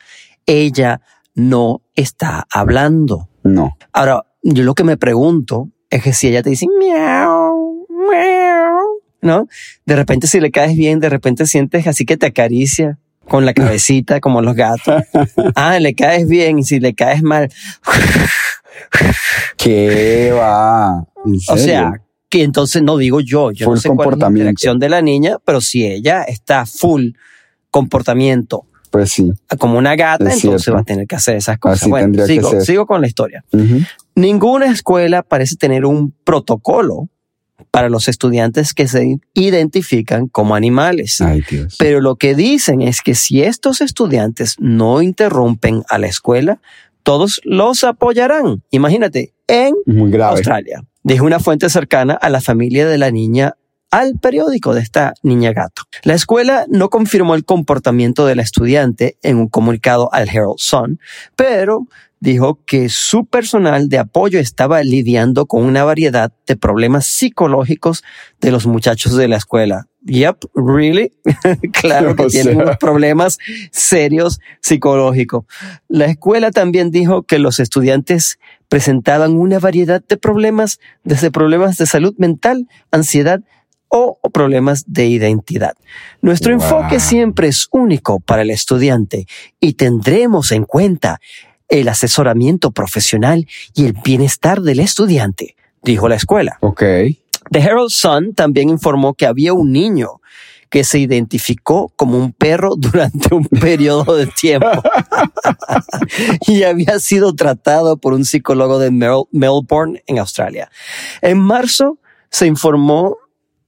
ella 0.47 1.01
no 1.35 1.81
está 1.97 2.47
hablando. 2.53 3.28
No. 3.49 3.77
Ahora, 3.93 4.25
yo 4.43 4.63
lo 4.63 4.75
que 4.75 4.85
me 4.85 4.97
pregunto 4.97 5.71
es 5.91 6.03
que 6.03 6.13
si 6.13 6.29
ella 6.29 6.43
te 6.43 6.51
dice 6.51 6.67
miau, 6.79 7.87
miau, 7.89 8.79
¿no? 9.21 9.49
De 9.85 9.97
repente 9.97 10.27
si 10.27 10.41
le 10.41 10.51
caes 10.51 10.77
bien, 10.77 11.01
de 11.01 11.09
repente 11.09 11.47
sientes 11.47 11.87
así 11.87 12.05
que 12.05 12.17
te 12.17 12.27
acaricia 12.27 12.99
con 13.27 13.45
la 13.45 13.55
cabecita 13.55 14.21
como 14.21 14.43
los 14.43 14.55
gatos. 14.55 15.03
Ah, 15.55 15.79
le 15.79 15.95
caes 15.95 16.29
bien 16.29 16.59
y 16.59 16.65
si 16.65 16.81
le 16.81 16.95
caes 16.95 17.23
mal. 17.23 17.51
¿Qué 19.57 20.33
va? 20.33 21.05
¿En 21.25 21.35
O 21.49 21.57
sea, 21.57 21.93
que 22.29 22.43
entonces 22.43 22.83
no 22.83 22.97
digo 22.97 23.21
yo, 23.21 23.51
yo 23.53 23.67
no 23.67 23.73
Full 23.73 23.81
sé 23.81 23.89
cuál 23.89 24.15
es 24.15 24.19
la 24.19 24.29
interacción 24.29 24.79
de 24.79 24.89
la 24.89 25.03
niña, 25.03 25.39
pero 25.45 25.61
si 25.61 25.85
ella 25.85 26.23
está 26.23 26.67
full 26.67 27.11
comportamiento 27.71 28.68
pues 28.91 29.11
sí. 29.11 29.33
como 29.59 29.79
una 29.79 29.97
gata, 29.97 30.31
Es 30.31 30.45
entonces 30.45 30.73
va 30.73 30.81
a 30.81 30.85
tener 30.85 31.07
que 31.07 31.17
hacer 31.17 31.37
esas 31.37 31.59
cosas. 31.59 31.83
Así 31.83 31.91
bueno, 31.91 32.13
que 32.27 32.61
sigo, 32.61 32.87
con 32.87 33.01
la 33.01 33.07
historia. 33.07 33.45
Ninguna 34.15 34.67
escuela 34.67 35.23
parece 35.23 35.57
tener 35.57 35.85
un 35.85 36.13
protocolo 36.25 37.09
para 37.71 37.89
los 37.89 38.09
estudiantes 38.09 38.75
que 38.75 38.89
se 38.89 39.19
identifican 39.35 40.29
como 40.29 40.55
animales. 40.55 41.21
Ay, 41.21 41.43
Dios. 41.49 41.77
Pero 41.79 42.01
lo 42.01 42.17
que 42.17 42.35
dicen 42.35 42.83
es 42.83 43.03
que 43.03 43.15
si 43.15 43.43
estos 43.43 43.81
estudiantes 43.81 44.57
no 44.59 45.03
interrumpen 45.03 45.83
a 45.89 45.99
la 45.99 46.07
escuela, 46.07 46.61
todos 47.03 47.41
los 47.45 47.85
apoyarán. 47.85 48.63
Imagínate, 48.71 49.33
en. 49.47 49.75
Australia, 50.23 50.83
dijo 51.03 51.25
una 51.25 51.41
fuente 51.41 51.69
cercana 51.69 52.15
a 52.15 52.29
la 52.29 52.41
familia 52.41 52.87
de 52.87 52.99
la 52.99 53.11
niña 53.11 53.55
al 53.91 54.19
periódico 54.21 54.75
de 54.75 54.81
esta 54.81 55.15
niña 55.23 55.53
gato. 55.53 55.83
La 56.03 56.15
escuela 56.15 56.67
no 56.69 56.91
confirmó 56.91 57.35
el 57.35 57.45
comportamiento 57.45 58.27
de 58.27 58.37
la 58.37 58.43
estudiante 58.43 59.17
en 59.23 59.39
un 59.39 59.49
comunicado 59.49 60.13
al 60.13 60.29
Herald 60.29 60.59
Sun, 60.59 61.01
pero 61.37 61.87
dijo 62.21 62.61
que 62.67 62.89
su 62.89 63.27
personal 63.27 63.89
de 63.89 63.99
apoyo 63.99 64.41
estaba 64.41 64.83
lidiando 64.83 65.47
con 65.47 65.65
una 65.65 65.85
variedad 65.85 66.33
de 66.47 66.57
problemas 66.57 67.07
psicológicos 67.07 68.03
de 68.41 68.51
los 68.51 68.67
muchachos 68.67 69.17
de 69.17 69.29
la 69.29 69.37
escuela. 69.37 69.87
Yep, 70.03 70.45
really? 70.55 71.13
claro 71.73 72.17
que 72.17 72.23
O 72.27 72.29
tienen 72.29 72.55
sea. 72.55 72.63
unos 72.65 72.77
problemas 72.79 73.39
serios 73.71 74.41
psicológicos. 74.61 75.45
La 75.89 76.07
escuela 76.07 76.51
también 76.51 76.91
dijo 76.91 77.23
que 77.23 77.39
los 77.39 77.61
estudiantes 77.61 78.39
presentaban 78.69 79.35
una 79.35 79.59
variedad 79.59 80.03
de 80.07 80.17
problemas, 80.17 80.81
desde 81.05 81.31
problemas 81.31 81.77
de 81.77 81.87
salud 81.87 82.15
mental, 82.19 82.69
ansiedad 82.91 83.41
o 83.89 84.19
problemas 84.33 84.85
de 84.87 85.07
identidad. 85.07 85.75
Nuestro 86.23 86.55
Wow. 86.55 86.63
enfoque 86.63 87.01
siempre 87.01 87.49
es 87.49 87.69
único 87.71 88.21
para 88.21 88.43
el 88.43 88.51
estudiante 88.51 89.27
y 89.61 89.75
tendremos 89.75 90.53
en 90.53 90.65
cuenta 90.65 91.21
el 91.69 91.89
asesoramiento 91.89 92.71
profesional 92.71 93.47
y 93.75 93.87
el 93.87 93.93
bienestar 94.05 94.61
del 94.63 94.81
estudiante, 94.81 95.55
dijo 95.83 96.09
la 96.09 96.17
escuela. 96.17 96.59
Ok. 96.61 96.81
The 97.51 97.59
Herald 97.61 97.91
Sun 97.91 98.35
también 98.35 98.69
informó 98.69 99.15
que 99.15 99.27
había 99.27 99.53
un 99.55 99.73
niño 99.73 100.21
que 100.71 100.85
se 100.85 100.99
identificó 100.99 101.91
como 101.97 102.19
un 102.19 102.33
perro 102.33 102.75
durante 102.77 103.35
un 103.35 103.45
periodo 103.61 104.17
de 104.17 104.27
tiempo 104.27 104.69
y 106.47 106.63
había 106.65 106.99
sido 106.99 107.35
tratado 107.35 107.97
por 107.97 108.13
un 108.13 108.25
psicólogo 108.25 108.79
de 108.79 108.91
Mel- 108.91 109.29
Melbourne 109.33 110.03
en 110.07 110.19
Australia. 110.19 110.71
En 111.23 111.39
marzo 111.39 111.99
se 112.31 112.47
informó 112.47 113.17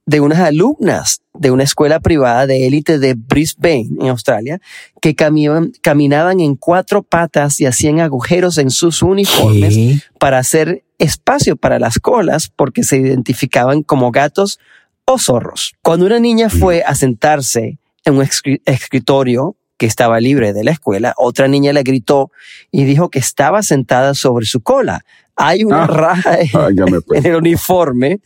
de 0.05 0.19
unas 0.19 0.39
alumnas 0.39 1.21
de 1.33 1.51
una 1.51 1.63
escuela 1.63 1.99
privada 1.99 2.45
de 2.47 2.67
élite 2.67 2.99
de 2.99 3.13
Brisbane, 3.15 3.87
en 3.99 4.07
Australia, 4.09 4.59
que 5.01 5.15
caminaban, 5.15 5.71
caminaban 5.81 6.39
en 6.39 6.55
cuatro 6.55 7.03
patas 7.03 7.59
y 7.61 7.65
hacían 7.65 7.99
agujeros 7.99 8.57
en 8.57 8.69
sus 8.69 9.01
uniformes 9.01 9.75
para 10.19 10.39
hacer 10.39 10.83
espacio 10.99 11.55
para 11.55 11.79
las 11.79 11.99
colas 11.99 12.51
porque 12.55 12.83
se 12.83 12.97
identificaban 12.97 13.81
como 13.83 14.11
gatos 14.11 14.59
o 15.05 15.17
zorros. 15.17 15.73
Cuando 15.81 16.05
una 16.05 16.19
niña 16.19 16.49
fue 16.49 16.83
a 16.83 16.93
sentarse 16.95 17.79
en 18.05 18.15
un 18.15 18.21
escri- 18.23 18.61
escritorio 18.65 19.55
que 19.77 19.85
estaba 19.87 20.19
libre 20.19 20.53
de 20.53 20.63
la 20.63 20.71
escuela, 20.71 21.13
otra 21.17 21.47
niña 21.47 21.73
le 21.73 21.81
gritó 21.83 22.31
y 22.71 22.83
dijo 22.83 23.09
que 23.09 23.17
estaba 23.19 23.63
sentada 23.63 24.13
sobre 24.13 24.45
su 24.45 24.61
cola. 24.61 25.05
Hay 25.41 25.63
una 25.63 25.83
Ah. 25.83 25.87
raja 25.87 26.37
en- 27.13 27.25
el 27.25 27.35
uniforme 27.35 28.19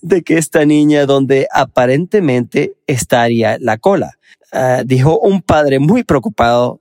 de 0.00 0.22
que 0.22 0.38
esta 0.38 0.64
niña 0.64 1.06
donde 1.06 1.46
aparentemente 1.52 2.74
estaría 2.86 3.56
la 3.60 3.78
cola. 3.78 4.12
Ah, 4.52 4.82
dijo 4.84 5.18
un 5.18 5.42
padre 5.42 5.78
muy 5.78 6.04
preocupado 6.04 6.80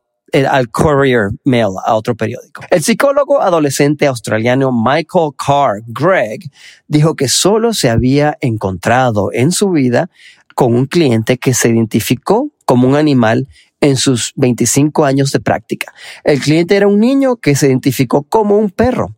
al 0.50 0.70
Courier 0.70 1.30
Mail, 1.44 1.76
a 1.86 1.94
otro 1.96 2.16
periódico. 2.16 2.64
El 2.72 2.82
psicólogo 2.82 3.40
adolescente 3.42 4.08
australiano 4.08 4.72
Michael 4.72 5.32
Carr 5.38 5.82
Gregg 5.88 6.50
dijo 6.88 7.16
que 7.16 7.28
solo 7.28 7.74
se 7.74 7.90
había 7.92 8.36
encontrado 8.42 9.30
en 9.32 9.52
su 9.52 9.70
vida 9.70 10.10
con 10.56 10.74
un 10.76 10.86
cliente 10.88 11.38
que 11.38 11.54
se 11.54 11.70
identificó 11.70 12.50
como 12.66 12.88
un 12.88 12.96
animal 12.96 13.48
en 13.84 13.98
sus 13.98 14.32
25 14.38 15.04
años 15.04 15.32
de 15.34 15.42
práctica. 15.42 15.94
El 16.24 16.40
cliente 16.40 16.76
era 16.78 16.88
un 16.88 17.00
niño 17.02 17.36
que 17.36 17.54
se 17.56 17.68
identificó 17.68 18.24
como 18.24 18.58
un 18.58 18.70
perro. 18.72 19.16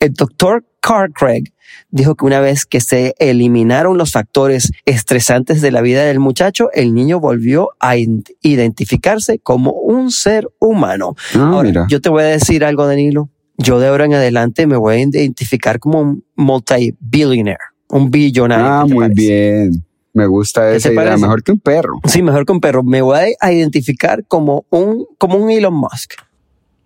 El 0.00 0.12
doctor 0.12 0.66
Carr 0.80 1.12
Craig 1.12 1.44
dijo 1.90 2.16
que 2.16 2.24
una 2.24 2.40
vez 2.40 2.66
que 2.66 2.80
se 2.80 3.14
eliminaron 3.18 3.96
los 3.96 4.10
factores 4.10 4.72
estresantes 4.86 5.60
de 5.60 5.70
la 5.70 5.82
vida 5.82 6.04
del 6.04 6.18
muchacho, 6.18 6.68
el 6.72 6.94
niño 6.94 7.20
volvió 7.20 7.68
a 7.78 7.94
identificarse 8.42 9.38
como 9.38 9.70
un 9.70 10.10
ser 10.10 10.48
humano. 10.58 11.14
Ah, 11.34 11.50
Ahora, 11.54 11.68
mira. 11.68 11.86
yo 11.88 12.00
te 12.00 12.08
voy 12.08 12.24
a 12.24 12.26
decir 12.26 12.64
algo, 12.64 12.86
Danilo. 12.86 13.30
Yo 13.56 13.78
de 13.78 13.86
ahora 13.88 14.06
en 14.06 14.14
adelante 14.14 14.66
me 14.66 14.76
voy 14.76 14.96
a 14.96 14.98
identificar 15.00 15.78
como 15.78 16.00
un 16.00 16.24
multi-billionaire, 16.36 17.58
un 17.88 18.10
billonario. 18.10 18.66
Ah, 18.66 18.82
¿qué 18.84 18.88
te 18.88 18.94
muy 18.94 19.04
parece? 19.08 19.20
bien. 19.20 19.84
Me 20.18 20.26
gusta 20.26 20.68
¿Qué 20.70 20.76
esa 20.78 20.88
idea. 20.92 21.04
parece? 21.04 21.22
Mejor 21.22 21.42
que 21.44 21.52
un 21.52 21.60
perro. 21.60 22.00
Sí, 22.06 22.22
mejor 22.22 22.44
que 22.44 22.50
un 22.52 22.60
perro. 22.60 22.82
Me 22.82 23.02
voy 23.02 23.34
a 23.40 23.52
identificar 23.52 24.24
como 24.26 24.64
un, 24.70 25.06
como 25.16 25.36
un 25.38 25.48
Elon 25.48 25.74
Musk. 25.74 26.14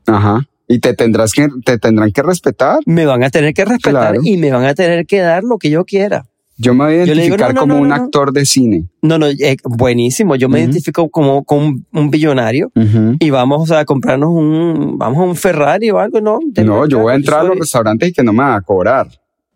Ajá. 0.07 0.47
Y 0.69 0.81
te 0.81 0.93
tendrás 0.93 1.33
que, 1.33 1.49
te 1.65 1.79
tendrán 1.79 2.13
que 2.13 2.23
respetar. 2.23 2.81
Me 2.85 3.07
van 3.07 3.23
a 3.25 3.31
tener 3.31 3.55
que 3.55 3.65
respetar 3.65 4.13
Claro. 4.13 4.21
y 4.23 4.37
me 4.37 4.51
van 4.53 4.65
a 4.67 4.75
tener 4.75 5.07
que 5.07 5.21
dar 5.21 5.45
lo 5.45 5.57
que 5.57 5.71
yo 5.71 5.85
quiera. 5.87 6.27
Yo 6.59 6.75
me 6.75 6.85
voy 6.85 6.95
a 6.97 7.05
digo, 7.05 7.15
identificar 7.15 7.55
no, 7.55 7.55
no, 7.55 7.61
como 7.63 7.75
no, 7.77 7.81
un 7.81 7.93
actor 7.93 8.33
de 8.35 8.45
cine. 8.45 8.85
No, 9.01 9.19
no, 9.19 9.27
eh, 9.27 9.57
buenísimo. 9.65 10.37
Yo 10.37 10.51
me 10.51 10.61
identifico 10.61 11.09
como, 11.09 11.43
como 11.45 11.75
un, 11.93 12.11
billonario 12.11 12.71
y 13.19 13.31
vamos 13.31 13.71
a 13.71 13.87
comprarnos 13.87 14.29
un, 14.31 14.99
vamos 14.99 15.19
a 15.21 15.23
un 15.23 15.37
Ferrari 15.37 15.91
o 15.91 15.99
algo, 15.99 16.21
¿no? 16.21 16.39
De 16.45 16.63
No, 16.65 16.87
yo 16.87 16.99
voy 16.99 17.15
a 17.15 17.17
entrar 17.17 17.41
a 17.41 17.45
los 17.45 17.59
restaurantes 17.59 18.11
y 18.11 18.13
que 18.13 18.23
no 18.23 18.35
me 18.35 18.43
va 18.43 18.57
a 18.57 18.61
cobrar. 18.61 19.09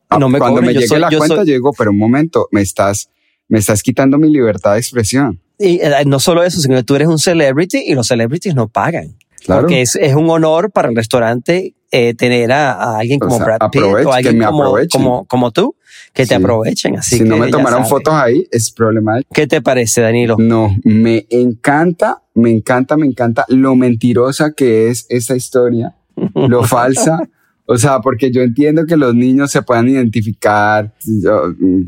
Ah, 0.08 0.18
No 0.18 0.28
me 0.28 0.38
Cuando 0.38 0.56
cobren, 0.56 0.68
me 0.68 0.72
llegue 0.74 0.86
soy- 0.88 1.00
la 1.00 1.08
cuenta, 1.08 1.26
soy- 1.36 1.46
yo 1.46 1.52
digo, 1.52 1.72
pero 1.76 1.90
un 1.90 1.98
momento, 1.98 2.48
me 2.50 2.60
estás, 2.62 3.10
me 3.48 3.59
estás 3.59 3.82
quitando 3.82 4.18
mi 4.18 4.30
libertad 4.30 4.72
de 4.74 4.78
expresión. 4.78 5.40
Y 5.59 5.80
eh, 5.80 6.04
no 6.06 6.18
solo 6.20 6.42
eso, 6.42 6.61
sino 6.61 6.76
que 6.76 6.82
tú 6.82 6.94
eres 6.96 7.09
un 7.09 7.18
celebrity 7.18 7.78
y 7.87 7.94
los 7.94 8.06
celebrities 8.09 8.54
no 8.54 8.68
pagan. 8.68 9.16
Claro. 9.44 9.62
Porque 9.62 9.82
es, 9.82 9.94
es 9.96 10.14
un 10.14 10.28
honor 10.28 10.70
para 10.72 10.88
el 10.88 10.96
restaurante 10.96 11.74
eh, 11.92 12.14
tener 12.14 12.50
a, 12.50 12.72
a 12.72 12.98
alguien 12.98 13.20
O 13.22 13.26
como 13.26 13.37
sea, 13.37 13.44
Brad 13.44 13.70
Pitt 13.70 13.82
o 13.82 14.12
alguien 14.12 14.35
que 14.35 14.38
me 14.40 14.46
como, 14.46 14.76
como, 14.90 15.24
como 15.26 15.50
tú, 15.52 15.76
que 16.12 16.24
te 16.24 16.28
Sí. 16.28 16.35
aprovechen. 16.35 16.96
Así 16.98 17.18
si 17.18 17.24
no 17.24 17.37
que 17.37 17.40
me 17.42 17.46
ya 17.46 17.52
tomaron 17.52 17.87
fotos 17.87 18.12
ahí, 18.14 18.46
es 18.50 18.70
problema 18.72 19.20
¿Qué 19.32 19.46
te 19.46 19.62
parece, 19.62 20.00
Danilo? 20.00 20.37
No, 20.38 20.76
me 20.82 21.26
encanta, 21.30 22.22
me 22.35 22.50
encanta, 22.50 22.96
me 22.96 23.06
encanta 23.06 23.44
lo 23.48 23.76
mentirosa 23.76 24.52
que 24.52 24.88
es 24.88 25.06
esta 25.09 25.37
historia, 25.37 25.94
lo 26.35 26.64
falsa. 26.64 27.28
O 27.66 27.76
sea, 27.76 28.00
porque 28.00 28.31
yo 28.31 28.42
entiendo 28.42 28.87
que 28.87 28.96
los 28.96 29.14
niños 29.14 29.50
se 29.50 29.62
puedan 29.62 29.88
identificar 29.88 30.94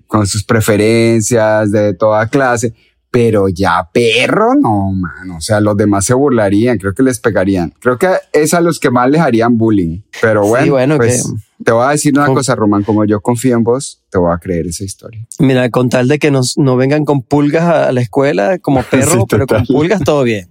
con 0.06 0.26
sus 0.26 0.44
preferencias 0.44 1.70
de 1.70 1.94
toda 1.94 2.26
clase, 2.26 2.74
pero 3.10 3.48
ya 3.48 3.88
perro, 3.92 4.54
no, 4.54 4.92
mano. 4.92 5.36
O 5.36 5.40
sea, 5.40 5.60
los 5.60 5.76
demás 5.76 6.04
se 6.04 6.14
burlarían, 6.14 6.78
creo 6.78 6.94
que 6.94 7.02
les 7.02 7.18
pegarían. 7.20 7.72
Creo 7.80 7.96
que 7.96 8.08
es 8.32 8.54
a 8.54 8.60
los 8.60 8.80
que 8.80 8.90
más 8.90 9.08
les 9.08 9.20
harían 9.20 9.56
bullying. 9.56 10.00
Pero 10.20 10.44
Sí, 10.60 10.68
bueno, 10.68 10.96
pues, 10.96 11.32
te 11.64 11.72
voy 11.72 11.86
a 11.86 11.90
decir 11.90 12.12
una 12.16 12.26
cosa, 12.26 12.54
Román, 12.54 12.82
como 12.82 13.04
yo 13.04 13.20
confío 13.20 13.56
en 13.56 13.64
vos, 13.64 14.02
te 14.10 14.18
voy 14.18 14.32
a 14.32 14.38
creer 14.38 14.66
esa 14.66 14.84
historia. 14.84 15.26
Mira, 15.38 15.70
con 15.70 15.88
tal 15.88 16.08
de 16.08 16.18
que 16.18 16.30
nos, 16.30 16.58
no 16.58 16.76
vengan 16.76 17.04
con 17.04 17.22
pulgas 17.22 17.64
a 17.64 17.92
la 17.92 18.00
escuela 18.00 18.58
como 18.58 18.82
perro, 18.90 19.12
Sí, 19.12 19.18
pero 19.28 19.46
con 19.46 19.64
pulgas 19.64 20.02
todo 20.02 20.22
bien. 20.22 20.48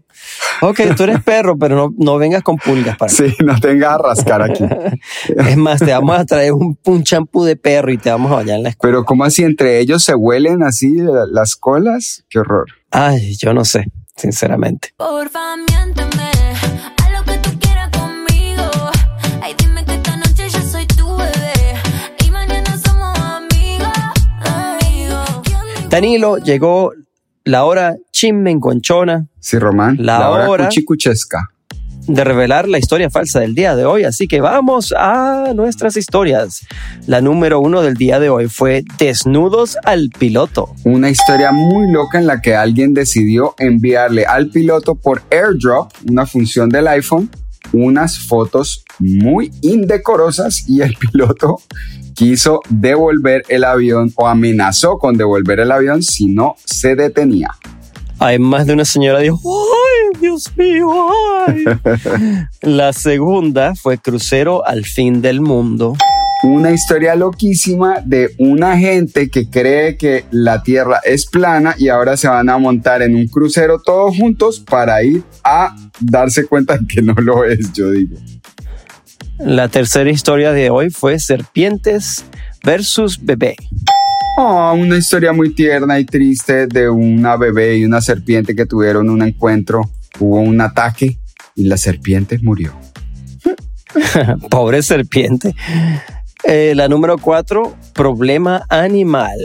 Ok, 0.62 0.82
tú 0.96 1.04
eres 1.04 1.22
perro, 1.24 1.58
pero 1.58 1.76
no, 1.76 1.94
no 1.98 2.18
vengas 2.18 2.42
con 2.44 2.58
pulgas 2.58 2.98
para 2.98 3.10
Sí, 3.12 3.36
no 3.46 3.60
tengas 3.60 3.94
a 3.94 3.98
rascar 4.00 4.42
aquí. 4.42 4.64
Es 5.38 5.58
más, 5.58 5.80
te 5.80 5.92
vamos 5.92 6.18
a 6.18 6.26
traer 6.26 6.54
un, 6.54 6.78
un 6.86 7.04
champú 7.04 7.44
de 7.44 7.56
perro 7.56 7.92
y 7.92 7.98
te 7.98 8.10
vamos 8.10 8.32
a 8.32 8.36
bañar 8.36 8.58
en 8.58 8.64
la 8.64 8.70
escuela. 8.70 8.92
Pero 8.94 9.06
¿cómo 9.06 9.24
así 9.24 9.44
entre 9.44 9.80
ellos 9.80 10.04
se 10.04 10.16
huelen 10.16 10.64
así 10.64 10.96
la- 10.98 11.26
las 11.30 11.56
colas? 11.56 12.24
Qué 12.30 12.40
horror. 12.40 12.66
Ay, 12.92 13.36
yo 13.38 13.54
no 13.54 13.66
sé, 13.66 13.86
sinceramente. 14.16 14.94
Porfa, 14.98 15.56
miénteme. 15.58 16.08
Danilo, 25.90 26.38
llegó 26.38 26.92
la 27.46 27.64
hora 27.66 27.96
chimmenconchona 28.18 29.28
Sí, 29.40 29.60
Román. 29.60 29.98
La 30.00 30.30
hora 30.30 30.50
hora- 30.50 30.66
cuchicuchesca. 30.66 31.50
de 32.08 32.24
revelar 32.24 32.70
la 32.70 32.78
historia 32.80 33.10
falsa 33.10 33.42
del 33.42 33.54
día 33.54 33.76
de 33.76 33.84
hoy, 33.84 34.06
así 34.06 34.30
que 34.30 34.40
vamos 34.40 34.94
a 34.98 35.52
nuestras 35.54 35.98
historias. 35.98 36.66
La 37.06 37.20
número 37.20 37.60
uno 37.60 37.82
del 37.82 37.96
día 37.96 38.18
de 38.22 38.30
hoy 38.30 38.48
fue 38.48 38.86
Desnudos 38.98 39.78
al 39.84 40.10
piloto. 40.18 40.70
Una 40.86 41.10
historia 41.10 41.52
muy 41.52 41.92
loca 41.92 42.18
en 42.18 42.26
la 42.26 42.40
que 42.42 42.56
alguien 42.56 42.94
decidió 42.94 43.56
enviarle 43.60 44.26
al 44.26 44.48
piloto 44.50 44.96
por 44.96 45.22
airdrop, 45.30 45.92
una 46.10 46.26
función 46.26 46.70
del 46.70 46.88
iPhone, 46.88 47.30
unas 47.74 48.18
fotos 48.20 48.86
muy 49.00 49.52
indecorosas 49.62 50.64
y 50.70 50.82
el 50.82 50.94
piloto 50.96 51.60
quiso 52.16 52.62
devolver 52.70 53.44
el 53.50 53.66
avión 53.66 54.14
o 54.16 54.28
amenazó 54.28 54.98
con 54.98 55.18
devolver 55.18 55.60
el 55.60 55.72
avión 55.74 56.02
si 56.02 56.28
no 56.28 56.56
se 56.64 56.96
detenía. 56.96 57.50
Hay 58.20 58.40
más 58.40 58.66
de 58.66 58.74
una 58.74 58.86
señora 58.86 59.20
dijo, 59.20 59.40
¡ay, 59.46 60.20
Dios 60.20 60.52
mío! 60.58 60.90
ay". 61.48 61.64
La 62.62 62.94
segunda 62.94 63.76
fue 63.76 63.98
Crucero 64.00 64.66
al 64.66 64.86
fin 64.86 65.22
del 65.22 65.42
mundo. 65.42 65.96
Una 66.44 66.72
historia 66.72 67.16
loquísima 67.16 68.00
de 68.04 68.30
una 68.38 68.78
gente 68.78 69.30
que 69.30 69.50
cree 69.50 69.98
que 69.98 70.26
la 70.30 70.62
Tierra 70.62 71.00
es 71.04 71.26
plana 71.26 71.76
y 71.80 71.90
ahora 71.90 72.16
se 72.16 72.28
van 72.28 72.48
a 72.50 72.60
montar 72.60 73.02
en 73.02 73.16
un 73.16 73.28
crucero 73.28 73.82
todos 73.84 74.16
juntos 74.16 74.60
para 74.60 75.02
ir 75.02 75.24
a 75.44 75.76
darse 76.00 76.46
cuenta 76.46 76.78
de 76.78 76.86
que 76.86 77.02
no 77.02 77.14
lo 77.14 77.44
es, 77.44 77.74
yo 77.74 77.90
digo. 77.90 78.18
La 79.40 79.68
tercera 79.68 80.10
historia 80.12 80.52
de 80.52 80.70
hoy 80.70 80.92
fue 80.92 81.18
Serpientes 81.20 82.24
versus 82.64 83.20
Bebé. 83.20 83.56
Oh, 84.40 84.72
una 84.74 84.98
historia 84.98 85.34
muy 85.34 85.50
tierna 85.56 86.00
y 86.00 86.06
triste 86.06 86.68
de 86.68 86.88
una 86.88 87.38
bebé 87.38 87.78
y 87.78 87.86
una 87.86 88.02
serpiente 88.02 88.56
que 88.56 88.68
tuvieron 88.68 89.10
un 89.10 89.24
encuentro. 89.24 89.90
Hubo 90.20 90.42
un 90.42 90.62
ataque 90.62 91.18
y 91.56 91.64
la 91.64 91.76
serpiente 91.76 92.38
murió. 92.44 92.72
Pobre 94.52 94.84
serpiente. 94.84 95.56
Eh, 96.44 96.74
la 96.76 96.88
número 96.88 97.18
cuatro, 97.18 97.76
Problema 97.94 98.64
animal. 98.70 99.40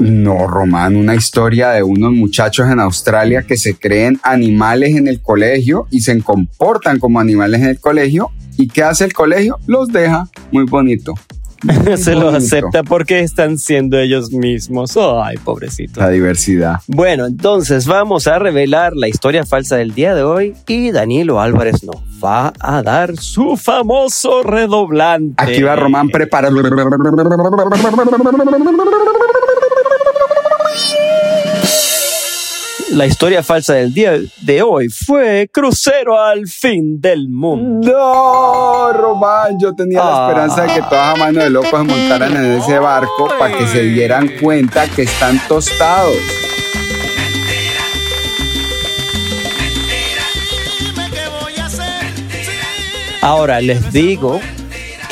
No, 0.00 0.46
Román, 0.46 0.96
una 0.96 1.14
historia 1.14 1.70
de 1.70 1.82
unos 1.82 2.12
muchachos 2.12 2.70
en 2.70 2.78
Australia 2.78 3.44
que 3.44 3.56
se 3.56 3.74
creen 3.74 4.20
animales 4.22 4.96
en 4.96 5.08
el 5.08 5.22
colegio 5.22 5.86
y 5.90 6.02
se 6.02 6.20
comportan 6.20 6.98
como 6.98 7.20
animales 7.20 7.62
en 7.62 7.68
el 7.68 7.80
colegio. 7.80 8.32
¿Y 8.58 8.68
qué 8.68 8.82
hace 8.82 9.04
el 9.04 9.14
colegio? 9.14 9.58
Los 9.66 9.88
deja. 9.88 10.28
Muy 10.50 10.64
bonito. 10.64 11.14
Se 11.96 12.14
los 12.14 12.24
bonito. 12.32 12.36
acepta 12.38 12.82
porque 12.82 13.20
están 13.20 13.58
siendo 13.58 13.98
ellos 13.98 14.32
mismos. 14.32 14.96
Ay, 14.96 15.36
pobrecito. 15.38 16.00
La 16.00 16.08
diversidad. 16.10 16.80
Bueno, 16.86 17.26
entonces 17.26 17.86
vamos 17.86 18.26
a 18.26 18.38
revelar 18.38 18.94
la 18.94 19.08
historia 19.08 19.44
falsa 19.44 19.76
del 19.76 19.94
día 19.94 20.14
de 20.14 20.22
hoy 20.22 20.54
y 20.66 20.90
Danilo 20.90 21.40
Álvarez 21.40 21.84
nos 21.84 21.96
va 22.22 22.52
a 22.58 22.82
dar 22.82 23.16
su 23.16 23.56
famoso 23.56 24.42
redoblante. 24.42 25.34
Aquí 25.42 25.62
va 25.62 25.76
Román 25.76 26.08
preparado. 26.08 26.52
La 32.92 33.06
historia 33.06 33.42
falsa 33.42 33.72
del 33.74 33.94
día 33.94 34.12
de 34.42 34.62
hoy 34.62 34.88
fue 34.90 35.48
Crucero 35.50 36.20
al 36.20 36.46
fin 36.46 37.00
del 37.00 37.28
mundo. 37.30 37.90
No, 37.90 38.92
Román, 38.92 39.58
yo 39.58 39.74
tenía 39.74 39.98
la 39.98 40.26
Ah. 40.26 40.28
esperanza 40.28 40.62
de 40.62 40.74
que 40.74 40.82
todas 40.82 41.14
a 41.14 41.16
mano 41.16 41.40
de 41.42 41.48
locos 41.48 41.70
se 41.70 41.76
montaran 41.84 42.36
en 42.36 42.52
ese 42.60 42.78
barco 42.78 43.28
para 43.38 43.56
que 43.56 43.66
se 43.66 43.82
dieran 43.84 44.28
cuenta 44.40 44.86
que 44.88 45.02
están 45.02 45.40
tostados. 45.48 46.14
Ahora 53.20 53.60
les 53.60 53.92
digo 53.92 54.40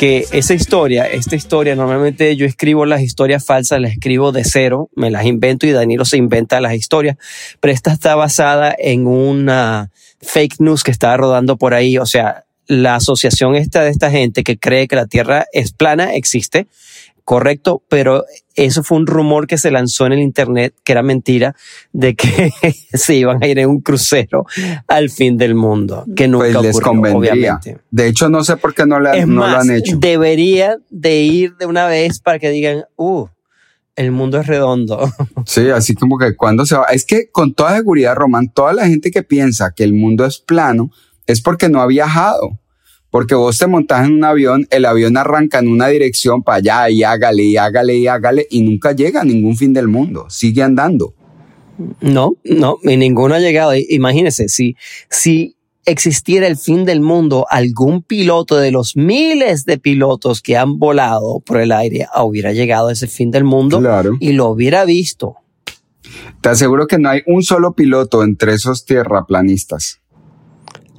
que 0.01 0.25
esa 0.31 0.55
historia, 0.55 1.05
esta 1.05 1.35
historia, 1.35 1.75
normalmente 1.75 2.35
yo 2.35 2.47
escribo 2.47 2.87
las 2.87 3.03
historias 3.03 3.45
falsas, 3.45 3.79
las 3.79 3.91
escribo 3.91 4.31
de 4.31 4.43
cero, 4.43 4.89
me 4.95 5.11
las 5.11 5.25
invento 5.25 5.67
y 5.67 5.73
Danilo 5.73 6.05
se 6.05 6.17
inventa 6.17 6.59
las 6.59 6.73
historias, 6.73 7.17
pero 7.59 7.71
esta 7.71 7.93
está 7.93 8.15
basada 8.15 8.75
en 8.75 9.05
una 9.05 9.91
fake 10.23 10.55
news 10.57 10.83
que 10.83 10.89
estaba 10.89 11.17
rodando 11.17 11.55
por 11.55 11.75
ahí, 11.75 11.99
o 11.99 12.07
sea, 12.07 12.45
la 12.65 12.95
asociación 12.95 13.53
esta 13.53 13.83
de 13.83 13.91
esta 13.91 14.09
gente 14.09 14.43
que 14.43 14.57
cree 14.57 14.87
que 14.87 14.95
la 14.95 15.05
Tierra 15.05 15.45
es 15.53 15.71
plana 15.71 16.15
existe, 16.15 16.65
correcto, 17.23 17.83
pero 17.89 18.25
eso 18.55 18.83
fue 18.83 18.97
un 18.97 19.07
rumor 19.07 19.47
que 19.47 19.57
se 19.57 19.71
lanzó 19.71 20.05
en 20.05 20.13
el 20.13 20.19
internet 20.19 20.73
que 20.83 20.91
era 20.91 21.03
mentira 21.03 21.55
de 21.93 22.15
que 22.15 22.51
se 22.93 23.15
iban 23.15 23.43
a 23.43 23.47
ir 23.47 23.59
en 23.59 23.69
un 23.69 23.81
crucero 23.81 24.45
al 24.87 25.09
fin 25.09 25.37
del 25.37 25.55
mundo, 25.55 26.05
que 26.15 26.27
nunca 26.27 26.45
Pues 26.51 26.61
les 26.63 26.75
ocurrió, 26.75 26.87
convendría. 26.91 27.31
obviamente. 27.33 27.77
De 27.91 28.07
hecho, 28.07 28.29
no 28.29 28.43
sé 28.43 28.57
por 28.57 28.73
qué 28.73 28.85
no, 28.85 28.99
la- 28.99 29.13
Es 29.17 29.27
no 29.27 29.41
más, 29.41 29.51
lo 29.51 29.57
han 29.59 29.77
hecho. 29.77 29.97
debería 29.97 30.77
de 30.89 31.21
ir 31.21 31.55
de 31.57 31.65
una 31.65 31.87
vez 31.87 32.19
para 32.19 32.39
que 32.39 32.49
digan, 32.49 32.83
uh, 32.97 33.25
el 33.95 34.11
mundo 34.11 34.39
es 34.39 34.47
redondo. 34.47 34.99
Sí, 35.45 35.69
así 35.69 35.95
como 35.95 36.17
que 36.17 36.35
cuando 36.35 36.65
se 36.65 36.75
va. 36.75 36.85
Es 36.85 37.05
que 37.05 37.29
con 37.31 37.53
toda 37.53 37.75
seguridad, 37.75 38.15
Román, 38.15 38.49
toda 38.53 38.73
la 38.73 38.87
gente 38.87 39.11
que 39.11 39.23
piensa 39.23 39.71
que 39.75 39.83
el 39.83 39.93
mundo 39.93 40.25
es 40.25 40.39
plano 40.39 40.91
es 41.27 41.41
porque 41.41 41.67
no 41.69 41.81
ha 41.81 41.87
viajado. 41.87 42.57
Porque 43.11 43.35
vos 43.35 43.57
te 43.57 43.67
montas 43.67 44.07
en 44.07 44.13
un 44.15 44.23
avión, 44.23 44.65
el 44.71 44.85
avión 44.85 45.17
arranca 45.17 45.59
en 45.59 45.67
una 45.67 45.87
dirección 45.89 46.41
para 46.43 46.57
allá 46.59 46.89
y 46.89 47.03
hágale 47.03 47.43
y 47.43 47.57
hágale 47.57 47.97
y 47.97 48.07
hágale 48.07 48.47
y 48.49 48.61
nunca 48.61 48.93
llega 48.93 49.21
a 49.21 49.25
ningún 49.25 49.57
fin 49.57 49.73
del 49.73 49.87
mundo. 49.89 50.25
Sigue 50.29 50.63
andando. 50.63 51.13
No, 51.99 52.33
no, 52.43 52.77
y 52.83 52.95
ninguno 52.95 53.35
ha 53.35 53.39
llegado. 53.39 53.75
I- 53.75 53.85
Imagínense, 53.89 54.47
si, 54.47 54.75
si 55.09 55.55
existiera 55.85 56.47
el 56.47 56.55
fin 56.57 56.85
del 56.85 57.01
mundo, 57.01 57.47
algún 57.49 58.01
piloto 58.03 58.55
de 58.57 58.71
los 58.71 58.95
miles 58.95 59.65
de 59.65 59.77
pilotos 59.77 60.41
que 60.41 60.55
han 60.55 60.77
volado 60.79 61.39
por 61.41 61.59
el 61.59 61.71
aire 61.71 62.07
hubiera 62.23 62.53
llegado 62.53 62.89
a 62.89 62.93
ese 62.93 63.07
fin 63.07 63.31
del 63.31 63.43
mundo 63.43 63.79
Claro. 63.79 64.15
y 64.19 64.33
lo 64.33 64.47
hubiera 64.49 64.85
visto. 64.85 65.35
Te 66.41 66.49
aseguro 66.49 66.87
que 66.87 66.97
no 66.99 67.09
hay 67.09 67.21
un 67.25 67.41
solo 67.43 67.73
piloto 67.73 68.23
entre 68.23 68.53
esos 68.53 68.85
tierraplanistas, 68.85 70.00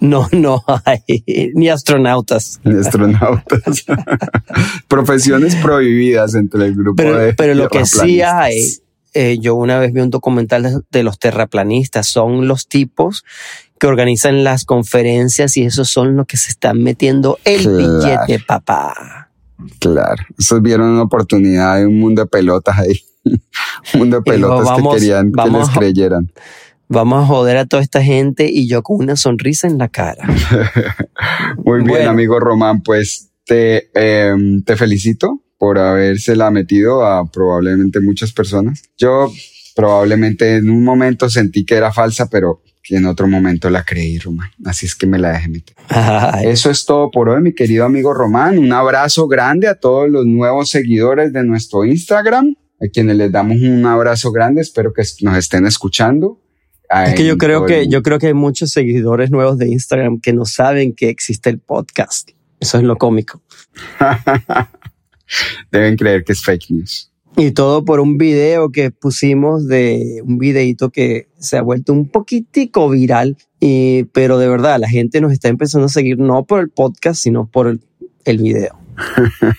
No, 0.03 0.29
no 0.33 0.65
hay 0.85 1.23
ni 1.55 1.69
astronautas. 1.69 2.61
ni 2.65 2.77
astronautas. 2.79 3.85
Profesiones 4.89 5.57
prohibidas 5.57 6.35
entre 6.35 6.67
el 6.67 6.75
grupo 6.75 6.97
Pero, 6.97 7.19
de 7.19 7.35
pero 7.35 7.55
lo 7.55 7.69
que 7.69 7.87
sí 7.87 8.21
hay, 8.23 8.61
eh, 9.15 9.39
yo 9.41 9.55
una 9.55 9.79
vez 9.79 9.93
vi 9.93 10.01
un 10.01 10.11
documental 10.11 10.63
de, 10.65 10.81
de 10.91 11.03
los 11.03 11.19
terraplanistas, 11.19 12.07
son 12.07 12.49
los 12.49 12.67
tipos 12.69 13.25
que 13.79 13.87
organizan 13.87 14.45
las 14.45 14.65
conferencias 14.65 15.57
y 15.57 15.63
esos 15.65 15.89
son 15.89 16.17
los 16.17 16.27
que 16.27 16.37
se 16.37 16.51
están 16.51 16.83
metiendo 16.83 17.39
el 17.45 17.63
Claro. 17.63 17.77
billete, 18.27 18.45
papá. 18.47 19.31
Claro, 19.79 20.23
esos 20.39 20.61
vieron 20.63 20.91
una 20.91 21.03
oportunidad 21.03 21.79
de 21.79 21.87
un 21.87 21.99
mundo 22.01 22.23
de 22.23 22.29
pelotas 22.29 22.79
ahí. 22.79 23.01
un 23.25 24.01
mundo 24.01 24.17
de 24.17 24.23
pelotas 24.23 24.65
vamos- 24.67 24.95
que 24.95 25.01
querían 25.01 25.31
que 25.33 25.51
les 25.51 25.69
a- 25.69 25.73
creyeran. 25.73 26.33
Vamos 26.93 27.25
a 27.25 27.27
joder 27.27 27.57
a 27.57 27.65
toda 27.65 27.83
esta 27.83 28.03
gente 28.03 28.51
y 28.51 28.69
yo 28.69 28.83
con 28.83 28.99
una 28.99 29.17
sonrisa 29.17 29.67
en 29.67 29.79
la 29.79 29.89
cara. 29.89 30.27
Muy 31.65 31.79
bien, 31.79 31.89
Bueno. 31.89 32.11
amigo 32.11 32.39
Román, 32.39 32.83
pues 32.83 33.31
te, 33.47 33.91
eh, 33.95 34.35
te 34.67 34.77
felicito 34.77 35.43
por 35.57 35.79
habérsela 35.79 36.51
metido 36.51 37.07
a 37.07 37.31
probablemente 37.31 38.01
muchas 38.01 38.33
personas. 38.33 38.83
Yo 38.99 39.33
probablemente 39.75 40.57
en 40.57 40.69
un 40.69 40.85
momento 40.85 41.31
sentí 41.31 41.65
que 41.65 41.77
era 41.77 41.93
falsa, 41.93 42.29
pero 42.29 42.63
que 42.83 42.97
en 42.97 43.07
otro 43.07 43.27
momento 43.27 43.71
la 43.71 43.85
creí, 43.85 44.19
Román. 44.19 44.51
Así 44.67 44.85
es 44.87 44.95
que 44.95 45.07
me 45.07 45.19
la 45.19 45.31
dejé 45.33 45.49
meter. 45.49 45.77
Ay, 45.89 46.49
Eso 46.49 46.71
es 46.71 46.85
todo 46.85 47.11
por 47.11 47.31
hoy, 47.31 47.41
mi 47.41 47.55
querido 47.55 47.87
amigo 47.87 48.13
Román. 48.13 48.59
Un 48.59 48.73
abrazo 48.73 49.29
grande 49.29 49.67
a 49.69 49.77
todos 49.77 50.11
los 50.11 50.27
nuevos 50.27 50.69
seguidores 50.69 51.33
de 51.33 51.43
nuestro 51.43 51.87
Instagram, 51.87 52.55
a 52.83 52.89
quienes 52.93 53.17
les 53.17 53.33
damos 53.33 53.57
un 53.63 53.87
abrazo 53.87 54.31
grande. 54.31 54.61
Espero 54.61 54.93
que 54.93 55.03
nos 55.23 55.37
estén 55.39 55.65
escuchando. 55.67 56.39
Es 57.07 57.15
que 57.15 57.25
yo 57.27 57.39
creo 57.39 57.67
que 57.67 57.89
yo 57.89 58.03
creo 58.03 58.19
que 58.19 58.29
hay 58.29 58.35
muchos 58.35 58.71
seguidores 58.71 59.31
nuevos 59.31 59.59
de 59.59 59.69
Instagram 59.69 60.21
que 60.21 60.33
no 60.33 60.45
saben 60.45 60.95
que 60.95 61.09
existe 61.09 61.51
el 61.51 61.59
podcast. 61.59 62.31
Eso 62.61 62.79
es 62.79 62.85
lo 62.85 62.97
cómico. 62.97 63.43
Deben 65.71 65.97
creer 65.97 66.25
que 66.25 66.33
es 66.33 66.43
fake 66.45 66.71
news. 66.71 67.09
Y 67.37 67.53
todo 67.53 67.85
por 67.85 67.99
un 68.01 68.19
video 68.19 68.71
que 68.71 68.91
pusimos 68.91 69.67
de 69.67 70.21
un 70.25 70.37
videito 70.37 70.91
que 70.91 71.29
se 71.39 71.57
ha 71.57 71.63
vuelto 71.63 71.93
un 71.95 72.09
poquitico 72.09 72.91
viral. 72.91 73.39
Y, 73.59 74.05
pero 74.13 74.37
de 74.39 74.49
verdad, 74.49 74.79
la 74.79 74.89
gente 74.89 75.21
nos 75.23 75.33
está 75.33 75.49
empezando 75.49 75.87
a 75.87 75.89
seguir 75.89 76.19
no 76.19 76.45
por 76.45 76.61
el 76.61 76.69
podcast, 76.69 77.23
sino 77.23 77.47
por 77.47 77.69
el, 77.69 77.81
el 78.25 78.39
video. 78.39 78.79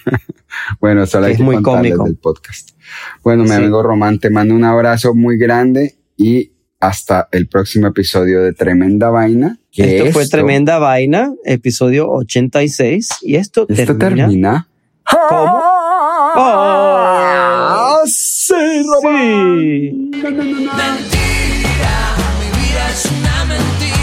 Bueno, 0.80 1.08
solo 1.08 1.26
hay 1.26 1.32
Es 1.32 1.38
que 1.40 1.44
muy 1.44 1.62
cómico. 1.64 2.04
del 2.04 2.16
podcast. 2.16 2.70
Bueno, 3.24 3.42
mi 3.44 3.50
Sí. 3.50 3.56
amigo 3.56 3.82
Román, 3.82 4.20
te 4.20 4.30
mando 4.30 4.54
un 4.54 4.64
abrazo 4.64 5.16
muy 5.16 5.36
grande 5.38 5.96
y 6.16 6.52
hasta 6.88 7.30
el 7.32 7.48
próximo 7.48 7.88
episodio 7.88 8.42
de 8.42 8.52
Tremenda 8.54 9.10
Vaina. 9.10 9.58
que 9.72 9.98
Esto 10.00 10.12
fue 10.12 10.28
tremenda 10.28 10.80
vaina, 10.80 11.34
episodio 11.46 12.10
86. 12.10 13.08
Y 13.22 13.36
esto, 13.38 13.66
Esto 13.70 13.98
termina. 13.98 14.26
termina. 14.28 14.68
¿Cómo? 15.30 15.62
Oh. 16.36 18.02
Sí. 18.06 18.44
Mentira, 20.12 20.36
mi 22.40 22.48
vida 22.60 22.90
es 22.92 23.06
una 23.06 23.46
mentira 23.46 24.03